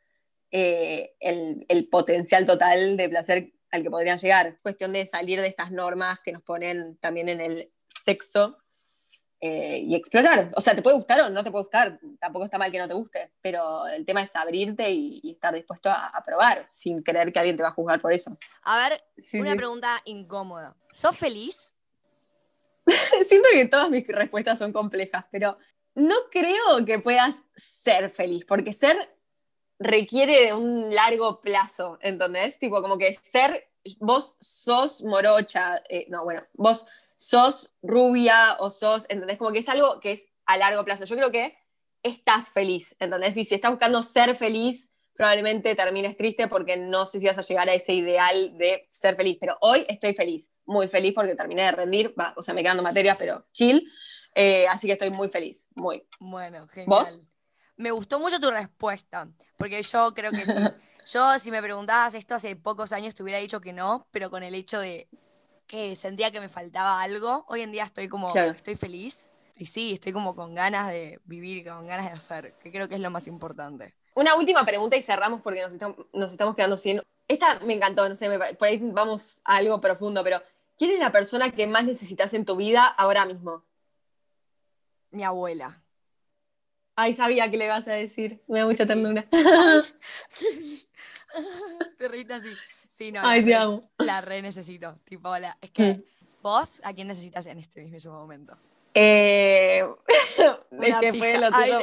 eh, 0.50 1.14
el, 1.20 1.64
el 1.68 1.88
potencial 1.88 2.44
total 2.44 2.96
de 2.96 3.08
placer 3.08 3.52
al 3.70 3.82
que 3.82 3.90
podrían 3.90 4.18
llegar. 4.18 4.58
Cuestión 4.60 4.92
de 4.92 5.06
salir 5.06 5.40
de 5.40 5.46
estas 5.46 5.70
normas 5.70 6.20
que 6.20 6.32
nos 6.32 6.42
ponen 6.42 6.96
también 6.98 7.28
en 7.28 7.40
el 7.40 7.72
sexo 8.04 8.61
eh, 9.44 9.82
y 9.84 9.96
explorar. 9.96 10.52
O 10.54 10.60
sea, 10.60 10.72
te 10.72 10.82
puede 10.82 10.94
gustar 10.94 11.20
o 11.22 11.28
no 11.28 11.42
te 11.42 11.50
puede 11.50 11.64
gustar, 11.64 11.98
tampoco 12.20 12.44
está 12.44 12.58
mal 12.58 12.70
que 12.70 12.78
no 12.78 12.86
te 12.86 12.94
guste, 12.94 13.32
pero 13.40 13.88
el 13.88 14.06
tema 14.06 14.22
es 14.22 14.36
abrirte 14.36 14.88
y, 14.88 15.32
estar 15.32 15.52
dispuesto 15.52 15.90
a, 15.90 16.22
probar 16.24 16.68
sin 16.70 17.02
creer 17.02 17.32
que 17.32 17.40
alguien 17.40 17.56
te 17.56 17.64
va 17.64 17.70
a 17.70 17.72
juzgar 17.72 18.00
por 18.00 18.12
eso. 18.12 18.38
A 18.62 18.88
ver, 18.88 19.02
una 19.34 19.56
pregunta 19.56 20.00
incómoda. 20.04 20.76
¿Sos 20.92 21.18
feliz? 21.18 21.74
Siento 23.26 23.48
que 23.52 23.64
todas 23.64 23.90
mis 23.90 24.06
respuestas 24.06 24.60
son 24.60 24.72
complejas, 24.72 25.24
pero 25.32 25.58
no 25.96 26.14
creo 26.30 26.84
que 26.86 27.00
puedas 27.00 27.42
ser 27.56 28.10
feliz, 28.10 28.44
porque 28.44 28.72
ser 28.72 29.12
requiere 29.80 30.46
de 30.46 30.54
un 30.54 30.94
largo 30.94 31.40
plazo, 31.40 31.98
¿entendés? 32.00 32.60
Tipo, 32.60 32.80
como 32.80 32.96
que 32.96 33.12
ser, 33.14 33.68
vos 33.98 34.36
sos 34.38 35.02
morocha, 35.02 35.82
eh, 35.88 36.06
no, 36.08 36.22
bueno, 36.22 36.44
vos 36.52 36.86
sos 37.22 37.72
rubia 37.82 38.56
o 38.58 38.72
sos, 38.72 39.06
¿entendés? 39.08 39.38
Como 39.38 39.52
que 39.52 39.60
es 39.60 39.68
algo 39.68 40.00
que 40.00 40.10
es 40.10 40.26
a 40.44 40.56
largo 40.56 40.84
plazo. 40.84 41.04
Yo 41.04 41.14
creo 41.14 41.30
que 41.30 41.56
estás 42.02 42.50
feliz, 42.50 42.96
¿entendés? 42.98 43.36
Y 43.36 43.44
si 43.44 43.54
estás 43.54 43.70
buscando 43.70 44.02
ser 44.02 44.34
feliz, 44.34 44.90
probablemente 45.14 45.76
termines 45.76 46.16
triste 46.16 46.48
porque 46.48 46.76
no 46.76 47.06
sé 47.06 47.20
si 47.20 47.26
vas 47.28 47.38
a 47.38 47.42
llegar 47.42 47.68
a 47.68 47.74
ese 47.74 47.92
ideal 47.92 48.58
de 48.58 48.88
ser 48.90 49.14
feliz. 49.14 49.38
Pero 49.40 49.56
hoy 49.60 49.86
estoy 49.88 50.14
feliz, 50.14 50.50
muy 50.64 50.88
feliz 50.88 51.12
porque 51.14 51.36
terminé 51.36 51.62
de 51.62 51.70
rendir, 51.70 52.12
o 52.34 52.42
sea, 52.42 52.54
me 52.54 52.62
quedan 52.64 52.82
materias, 52.82 53.16
pero 53.16 53.46
chill. 53.52 53.88
Eh, 54.34 54.66
así 54.66 54.88
que 54.88 54.94
estoy 54.94 55.10
muy 55.10 55.28
feliz, 55.28 55.68
muy. 55.76 56.04
Bueno, 56.18 56.66
genial. 56.66 56.88
¿Vos? 56.88 57.20
Me 57.76 57.92
gustó 57.92 58.18
mucho 58.18 58.40
tu 58.40 58.50
respuesta, 58.50 59.28
porque 59.58 59.80
yo 59.80 60.12
creo 60.12 60.32
que 60.32 60.44
sí. 60.44 60.52
Yo, 61.12 61.36
si 61.40 61.50
me 61.50 61.60
preguntabas 61.60 62.14
esto 62.14 62.36
hace 62.36 62.54
pocos 62.54 62.92
años, 62.92 63.16
te 63.16 63.24
hubiera 63.24 63.40
dicho 63.40 63.60
que 63.60 63.72
no, 63.72 64.06
pero 64.12 64.30
con 64.30 64.44
el 64.44 64.54
hecho 64.54 64.78
de 64.78 65.08
que 65.72 65.96
sentía 65.96 66.30
que 66.30 66.38
me 66.38 66.50
faltaba 66.50 67.00
algo, 67.00 67.46
hoy 67.48 67.62
en 67.62 67.72
día 67.72 67.84
estoy 67.84 68.06
como, 68.06 68.28
estoy 68.36 68.76
feliz. 68.76 69.32
Y 69.56 69.64
sí, 69.64 69.94
estoy 69.94 70.12
como 70.12 70.36
con 70.36 70.54
ganas 70.54 70.88
de 70.88 71.18
vivir, 71.24 71.66
con 71.66 71.86
ganas 71.86 72.10
de 72.10 72.12
hacer, 72.12 72.58
que 72.58 72.70
creo 72.70 72.90
que 72.90 72.96
es 72.96 73.00
lo 73.00 73.10
más 73.10 73.26
importante. 73.26 73.94
Una 74.14 74.34
última 74.34 74.66
pregunta 74.66 74.98
y 74.98 75.02
cerramos 75.02 75.40
porque 75.40 75.62
nos 75.62 75.72
estamos, 75.72 75.96
nos 76.12 76.30
estamos 76.30 76.54
quedando 76.54 76.76
sin... 76.76 77.00
Esta 77.26 77.58
me 77.60 77.72
encantó, 77.72 78.06
no 78.06 78.16
sé, 78.16 78.28
por 78.58 78.68
ahí 78.68 78.78
vamos 78.82 79.40
a 79.46 79.56
algo 79.56 79.80
profundo, 79.80 80.22
pero 80.22 80.42
¿quién 80.76 80.90
es 80.90 80.98
la 80.98 81.10
persona 81.10 81.50
que 81.50 81.66
más 81.66 81.84
necesitas 81.84 82.34
en 82.34 82.44
tu 82.44 82.56
vida 82.56 82.84
ahora 82.84 83.24
mismo? 83.24 83.64
Mi 85.10 85.24
abuela. 85.24 85.82
Ay, 86.96 87.14
sabía 87.14 87.50
que 87.50 87.56
le 87.56 87.68
vas 87.68 87.88
a 87.88 87.92
decir. 87.92 88.42
Me 88.46 88.58
da 88.58 88.66
mucha 88.66 88.84
ternura. 88.84 89.24
te 91.98 92.08
reíste 92.08 92.34
así. 92.34 92.50
Sí, 93.02 93.10
no. 93.10 93.20
Ay, 93.24 93.44
te 93.44 93.52
amo. 93.52 93.90
La 93.98 94.20
re 94.20 94.40
necesito. 94.42 94.96
Tipo, 95.04 95.30
hola. 95.30 95.58
Es 95.60 95.72
que 95.72 95.94
mm. 95.94 96.02
vos, 96.40 96.80
¿a 96.84 96.92
quién 96.92 97.08
necesitas 97.08 97.46
en 97.46 97.58
este 97.58 97.82
mismo 97.82 98.12
momento? 98.12 98.56
Eh, 98.94 99.84
es 100.82 100.96
que 101.00 101.12
fue 101.12 101.36
lo 101.36 101.50
tuyo. 101.50 101.80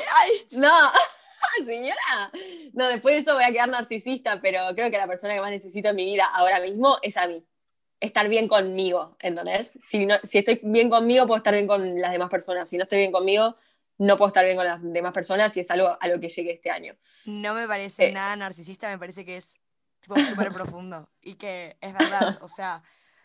No, 0.54 0.72
señora. 1.66 2.32
No, 2.72 2.88
después 2.88 3.16
de 3.16 3.22
eso 3.22 3.34
voy 3.34 3.44
a 3.44 3.52
quedar 3.52 3.68
narcisista, 3.68 4.40
pero 4.40 4.62
creo 4.76 4.90
que 4.90 4.98
la 4.98 5.08
persona 5.08 5.34
que 5.34 5.42
más 5.42 5.52
necesito 5.52 5.90
en 5.90 5.98
mi 5.98 6.06
vida 6.06 6.24
ahora 6.24 6.62
mismo 6.62 7.00
es 7.02 7.18
a 7.18 7.28
mí. 7.28 7.46
Estar 8.00 8.30
bien 8.30 8.48
conmigo, 8.48 9.18
¿entendés? 9.20 9.74
Si, 9.86 10.06
no, 10.06 10.16
si 10.24 10.38
estoy 10.38 10.62
bien 10.64 10.90
conmigo, 10.90 11.28
puedo 11.28 11.40
estar 11.40 11.54
bien 11.54 11.68
con 11.68 12.00
las 12.00 12.14
demás 12.14 12.30
personas. 12.30 12.70
Si 12.70 12.78
no 12.78 12.84
estoy 12.84 13.00
bien 13.00 13.12
conmigo, 13.12 13.58
no 13.98 14.16
puedo 14.18 14.28
estar 14.30 14.46
bien 14.46 14.56
con 14.56 14.66
las 14.66 14.80
demás 14.82 15.12
personas 15.12 15.58
y 15.58 15.60
es 15.60 15.70
algo 15.70 15.98
a 16.00 16.08
lo 16.08 16.18
que 16.22 16.30
llegué 16.30 16.54
este 16.54 16.72
año. 16.72 16.96
No 17.26 17.54
me 17.54 17.68
parece 17.68 18.08
eh. 18.08 18.12
nada 18.14 18.38
narcisista, 18.38 18.90
me 18.90 18.98
parece 18.98 19.26
que 19.26 19.36
es 19.36 19.60
súper 20.02 20.52
profundo 20.52 21.10
y 21.22 21.36
que 21.36 21.78
es 21.82 21.94
verdad, 21.94 22.38
o 22.42 22.50
sea, 22.50 22.84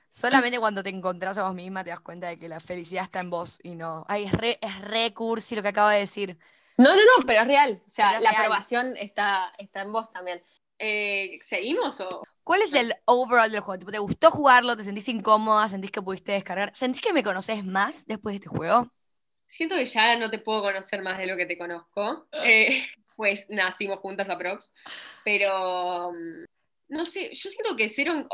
solamente 0.08 0.58
cuando 0.58 0.82
te 0.82 0.90
encontrás 0.90 1.38
a 1.38 1.44
vos 1.44 1.54
misma 1.54 1.84
te 1.84 1.90
das 1.90 2.00
cuenta 2.00 2.28
de 2.28 2.38
que 2.38 2.48
la 2.48 2.60
felicidad 2.60 3.04
está 3.04 3.20
en 3.20 3.30
vos 3.30 3.58
y 3.62 3.74
no. 3.74 4.04
Ay, 4.08 4.24
es 4.24 4.32
re, 4.32 4.58
es 4.60 4.80
re 4.80 5.12
cursi 5.14 5.54
lo 5.54 5.62
que 5.62 5.68
acabo 5.68 5.88
de 5.88 6.00
decir. 6.00 6.38
No, 6.76 6.94
no, 6.96 7.02
no, 7.02 7.26
pero 7.26 7.40
es 7.40 7.46
real. 7.46 7.82
O 7.87 7.90
sea, 7.90 8.20
la 8.20 8.30
aprobación 8.30 8.96
está, 8.96 9.52
está 9.58 9.82
en 9.82 9.92
vos 9.92 10.10
también. 10.12 10.42
Eh, 10.78 11.38
¿Seguimos 11.42 12.00
o...? 12.00 12.24
¿Cuál 12.42 12.62
es 12.62 12.74
el 12.74 12.94
overall 13.06 13.50
del 13.50 13.60
juego? 13.60 13.90
¿Te 13.90 13.98
gustó 13.98 14.30
jugarlo? 14.30 14.76
¿Te 14.76 14.84
sentiste 14.84 15.10
incómoda? 15.10 15.68
¿Sentís 15.68 15.90
que 15.90 16.02
pudiste 16.02 16.32
descargar? 16.32 16.72
¿Sentís 16.74 17.00
que 17.00 17.12
me 17.12 17.22
conoces 17.22 17.64
más 17.64 18.04
después 18.06 18.34
de 18.34 18.37
este 18.37 18.48
juego? 18.48 18.90
siento 19.46 19.76
que 19.76 19.87
ya 19.87 20.16
no 20.16 20.30
te 20.30 20.38
puedo 20.38 20.62
conocer 20.62 21.02
más 21.02 21.18
de 21.18 21.26
lo 21.26 21.37
que 21.37 21.46
te 21.46 21.58
conozco. 21.58 22.26
Eh, 22.32 22.84
pues 23.16 23.46
nacimos 23.48 24.00
juntas 24.00 24.28
a 24.28 24.38
Prox. 24.38 24.72
Pero 25.24 26.12
mm, 26.12 26.44
no 26.94 27.04
sé, 27.04 27.35
yo 27.35 27.50
siento 27.50 27.74
que 27.76 27.88
cero, 27.88 28.26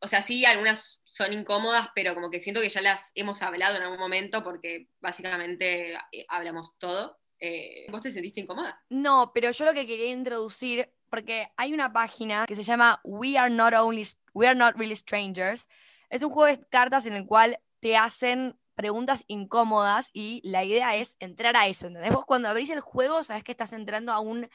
o, 0.00 0.08
sea, 0.08 0.22
sí, 0.22 0.44
algunas 0.46 1.00
son 1.04 1.34
incómodas, 1.34 1.88
pero 1.94 2.14
como 2.14 2.30
que 2.30 2.40
siento 2.40 2.62
que 2.62 2.70
ya 2.70 2.80
las 2.80 3.12
hemos 3.14 3.42
hablado 3.42 3.76
en 3.76 3.82
algún 3.82 3.98
momento 3.98 4.42
porque 4.42 4.88
básicamente 5.00 5.92
eh, 6.12 6.24
hablamos 6.28 6.76
todo. 6.78 7.18
Eh, 7.38 7.86
¿Vos 7.90 8.00
te 8.00 8.10
sentiste 8.10 8.40
incómoda? 8.40 8.82
No, 8.88 9.32
pero 9.34 9.50
yo 9.50 9.66
lo 9.66 9.74
que 9.74 9.86
quería 9.86 10.06
introducir, 10.06 10.90
porque 11.10 11.50
hay 11.56 11.74
una 11.74 11.92
página 11.92 12.46
que 12.46 12.56
se 12.56 12.62
llama 12.62 13.00
We 13.04 13.36
Are 13.36 13.52
Not 13.52 13.74
Only 13.74 14.06
We 14.32 14.46
Are 14.46 14.58
Not 14.58 14.76
Really 14.76 14.96
Strangers. 14.96 15.68
Es 16.08 16.22
un 16.22 16.30
juego 16.30 16.56
de 16.56 16.66
cartas 16.66 17.04
en 17.04 17.12
el 17.12 17.26
cual 17.26 17.60
te 17.80 17.98
hacen 17.98 18.58
preguntas 18.74 19.24
incómodas 19.26 20.08
y 20.14 20.40
la 20.42 20.64
idea 20.64 20.96
es 20.96 21.16
entrar 21.20 21.54
a 21.56 21.66
eso, 21.66 21.86
¿entendés? 21.86 22.14
Vos 22.14 22.24
cuando 22.24 22.48
abrís 22.48 22.70
el 22.70 22.80
juego 22.80 23.22
sabes 23.22 23.44
que 23.44 23.52
estás 23.52 23.74
entrando 23.74 24.12
a 24.12 24.20
un 24.20 24.48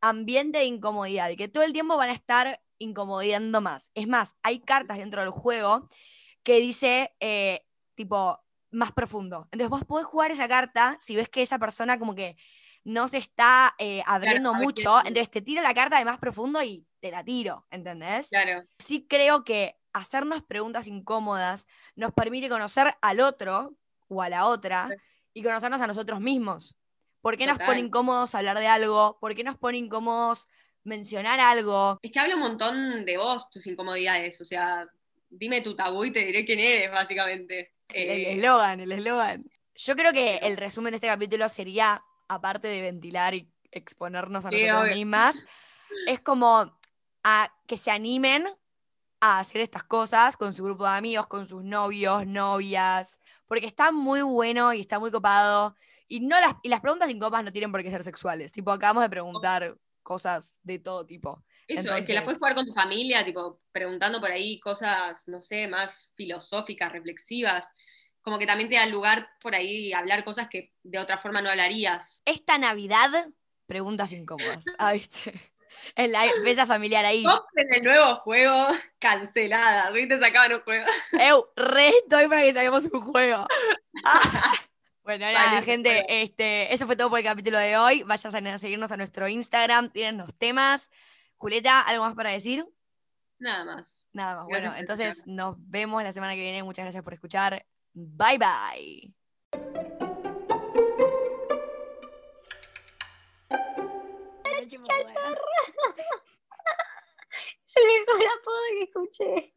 ambiente 0.00 0.58
de 0.58 0.64
incomodidad 0.64 1.30
y 1.30 1.36
que 1.36 1.48
todo 1.48 1.62
el 1.62 1.72
tiempo 1.72 1.96
van 1.96 2.10
a 2.10 2.14
estar 2.14 2.60
incomodando 2.84 3.60
más. 3.60 3.90
Es 3.94 4.06
más, 4.06 4.36
hay 4.42 4.60
cartas 4.60 4.98
dentro 4.98 5.20
del 5.20 5.30
juego 5.30 5.88
que 6.42 6.60
dice, 6.60 7.14
eh, 7.20 7.64
tipo, 7.94 8.40
más 8.70 8.92
profundo. 8.92 9.48
Entonces 9.52 9.70
vos 9.70 9.84
podés 9.84 10.06
jugar 10.06 10.30
esa 10.30 10.48
carta 10.48 10.96
si 11.00 11.16
ves 11.16 11.28
que 11.28 11.42
esa 11.42 11.58
persona 11.58 11.98
como 11.98 12.14
que 12.14 12.36
no 12.84 13.08
se 13.08 13.18
está 13.18 13.74
eh, 13.78 14.02
abriendo 14.06 14.52
mucho, 14.52 14.98
entonces 14.98 15.30
te 15.30 15.40
tiro 15.40 15.62
la 15.62 15.72
carta 15.72 15.98
de 15.98 16.04
más 16.04 16.18
profundo 16.18 16.62
y 16.62 16.86
te 17.00 17.10
la 17.10 17.24
tiro, 17.24 17.66
¿entendés? 17.70 18.28
Claro. 18.28 18.64
Sí 18.78 19.06
creo 19.08 19.42
que 19.42 19.78
hacernos 19.94 20.42
preguntas 20.42 20.86
incómodas 20.86 21.66
nos 21.96 22.12
permite 22.12 22.50
conocer 22.50 22.94
al 23.00 23.20
otro 23.20 23.74
o 24.08 24.20
a 24.20 24.28
la 24.28 24.46
otra 24.46 24.88
y 25.32 25.42
conocernos 25.42 25.80
a 25.80 25.86
nosotros 25.86 26.20
mismos. 26.20 26.76
¿Por 27.22 27.38
qué 27.38 27.46
nos 27.46 27.58
pone 27.58 27.80
incómodos 27.80 28.34
hablar 28.34 28.58
de 28.58 28.66
algo? 28.66 29.18
¿Por 29.18 29.34
qué 29.34 29.44
nos 29.44 29.56
pone 29.56 29.78
incómodos 29.78 30.48
mencionar 30.84 31.40
algo? 31.40 31.98
Es 32.02 32.12
que 32.12 32.20
habla 32.20 32.36
un 32.36 32.40
montón 32.42 33.04
de 33.04 33.16
vos, 33.16 33.50
tus 33.50 33.66
incomodidades. 33.66 34.40
O 34.40 34.44
sea, 34.44 34.86
dime 35.28 35.60
tu 35.60 35.74
tabú 35.74 36.04
y 36.04 36.12
te 36.12 36.24
diré 36.24 36.44
quién 36.44 36.60
eres, 36.60 36.90
básicamente. 36.90 37.72
El 37.88 38.10
eh, 38.10 38.32
eslogan, 38.34 38.80
el 38.80 38.92
eslogan. 38.92 39.42
Yo 39.74 39.96
creo 39.96 40.12
que 40.12 40.36
el 40.38 40.56
resumen 40.56 40.92
de 40.92 40.96
este 40.96 41.08
capítulo 41.08 41.48
sería, 41.48 42.02
aparte 42.28 42.68
de 42.68 42.82
ventilar 42.82 43.34
y 43.34 43.48
exponernos 43.72 44.46
a 44.46 44.50
nosotros 44.50 44.94
mismas, 44.94 45.36
es 46.06 46.20
como 46.20 46.78
a 47.24 47.52
que 47.66 47.76
se 47.76 47.90
animen 47.90 48.46
a 49.20 49.38
hacer 49.40 49.62
estas 49.62 49.82
cosas 49.82 50.36
con 50.36 50.52
su 50.52 50.64
grupo 50.64 50.84
de 50.84 50.90
amigos, 50.90 51.26
con 51.26 51.46
sus 51.46 51.64
novios, 51.64 52.26
novias, 52.26 53.20
porque 53.46 53.66
está 53.66 53.90
muy 53.90 54.22
bueno 54.22 54.72
y 54.72 54.80
está 54.80 54.98
muy 54.98 55.10
copado. 55.10 55.74
Y, 56.06 56.20
no 56.20 56.38
las, 56.38 56.54
y 56.62 56.68
las 56.68 56.80
preguntas 56.80 57.10
incómodas 57.10 57.44
no 57.44 57.50
tienen 57.50 57.72
por 57.72 57.82
qué 57.82 57.90
ser 57.90 58.04
sexuales. 58.04 58.52
Tipo, 58.52 58.70
acabamos 58.70 59.02
de 59.02 59.10
preguntar 59.10 59.76
cosas 60.04 60.60
de 60.62 60.78
todo 60.78 61.04
tipo. 61.04 61.44
Eso, 61.66 61.92
es 61.96 62.06
que 62.06 62.14
las 62.14 62.22
puedes 62.22 62.38
jugar 62.38 62.54
con 62.54 62.66
tu 62.66 62.74
familia, 62.74 63.24
tipo, 63.24 63.60
preguntando 63.72 64.20
por 64.20 64.30
ahí 64.30 64.60
cosas, 64.60 65.24
no 65.26 65.42
sé, 65.42 65.66
más 65.66 66.12
filosóficas, 66.14 66.92
reflexivas. 66.92 67.68
Como 68.22 68.38
que 68.38 68.46
también 68.46 68.68
te 68.68 68.76
da 68.76 68.86
lugar 68.86 69.28
por 69.40 69.54
ahí 69.54 69.92
hablar 69.92 70.22
cosas 70.22 70.48
que 70.48 70.72
de 70.82 70.98
otra 70.98 71.18
forma 71.18 71.42
no 71.42 71.50
hablarías. 71.50 72.22
Esta 72.24 72.58
Navidad, 72.58 73.10
preguntas 73.66 74.12
incómodas. 74.12 74.64
Ah, 74.78 74.92
¿viste? 74.92 75.34
en 75.96 76.12
la 76.12 76.24
mesa 76.42 76.66
familiar 76.66 77.04
ahí. 77.04 77.24
en 77.56 77.74
el 77.74 77.82
nuevo 77.82 78.16
juego, 78.16 78.66
cancelada. 78.98 79.90
¿Viste? 79.90 80.18
Sacaban 80.18 80.54
un 80.54 80.60
juego. 80.60 80.86
Eu, 81.12 81.46
re 81.56 81.88
estoy 81.88 82.28
para 82.28 82.42
que 82.42 82.52
saquemos 82.52 82.84
un 82.92 83.00
juego. 83.00 83.46
Bueno, 85.04 85.30
nada, 85.30 85.60
gente, 85.60 86.22
este, 86.22 86.72
eso 86.72 86.86
fue 86.86 86.96
todo 86.96 87.10
por 87.10 87.18
el 87.18 87.26
capítulo 87.26 87.58
de 87.58 87.76
hoy. 87.76 88.02
Vayan 88.04 88.46
a 88.46 88.58
seguirnos 88.58 88.90
a 88.90 88.96
nuestro 88.96 89.28
Instagram, 89.28 89.90
tienen 89.90 90.16
los 90.16 90.34
temas. 90.34 90.90
Julieta, 91.36 91.82
¿algo 91.82 92.04
más 92.04 92.14
para 92.14 92.30
decir? 92.30 92.66
Nada 93.38 93.66
más. 93.66 94.06
Nada 94.14 94.36
más. 94.36 94.46
bueno, 94.46 94.74
entonces 94.74 95.26
nos 95.26 95.56
vemos 95.58 96.02
la 96.02 96.14
semana 96.14 96.34
que 96.34 96.40
viene. 96.40 96.62
Muchas 96.62 96.86
gracias 96.86 97.04
por 97.04 97.12
escuchar. 97.12 97.66
Bye 97.92 98.38
bye. 98.38 99.12
Es 107.76 107.76
el 107.76 108.06
mejor 108.06 108.38
apodo 108.38 108.56
que 108.70 108.82
escuché. 108.84 109.54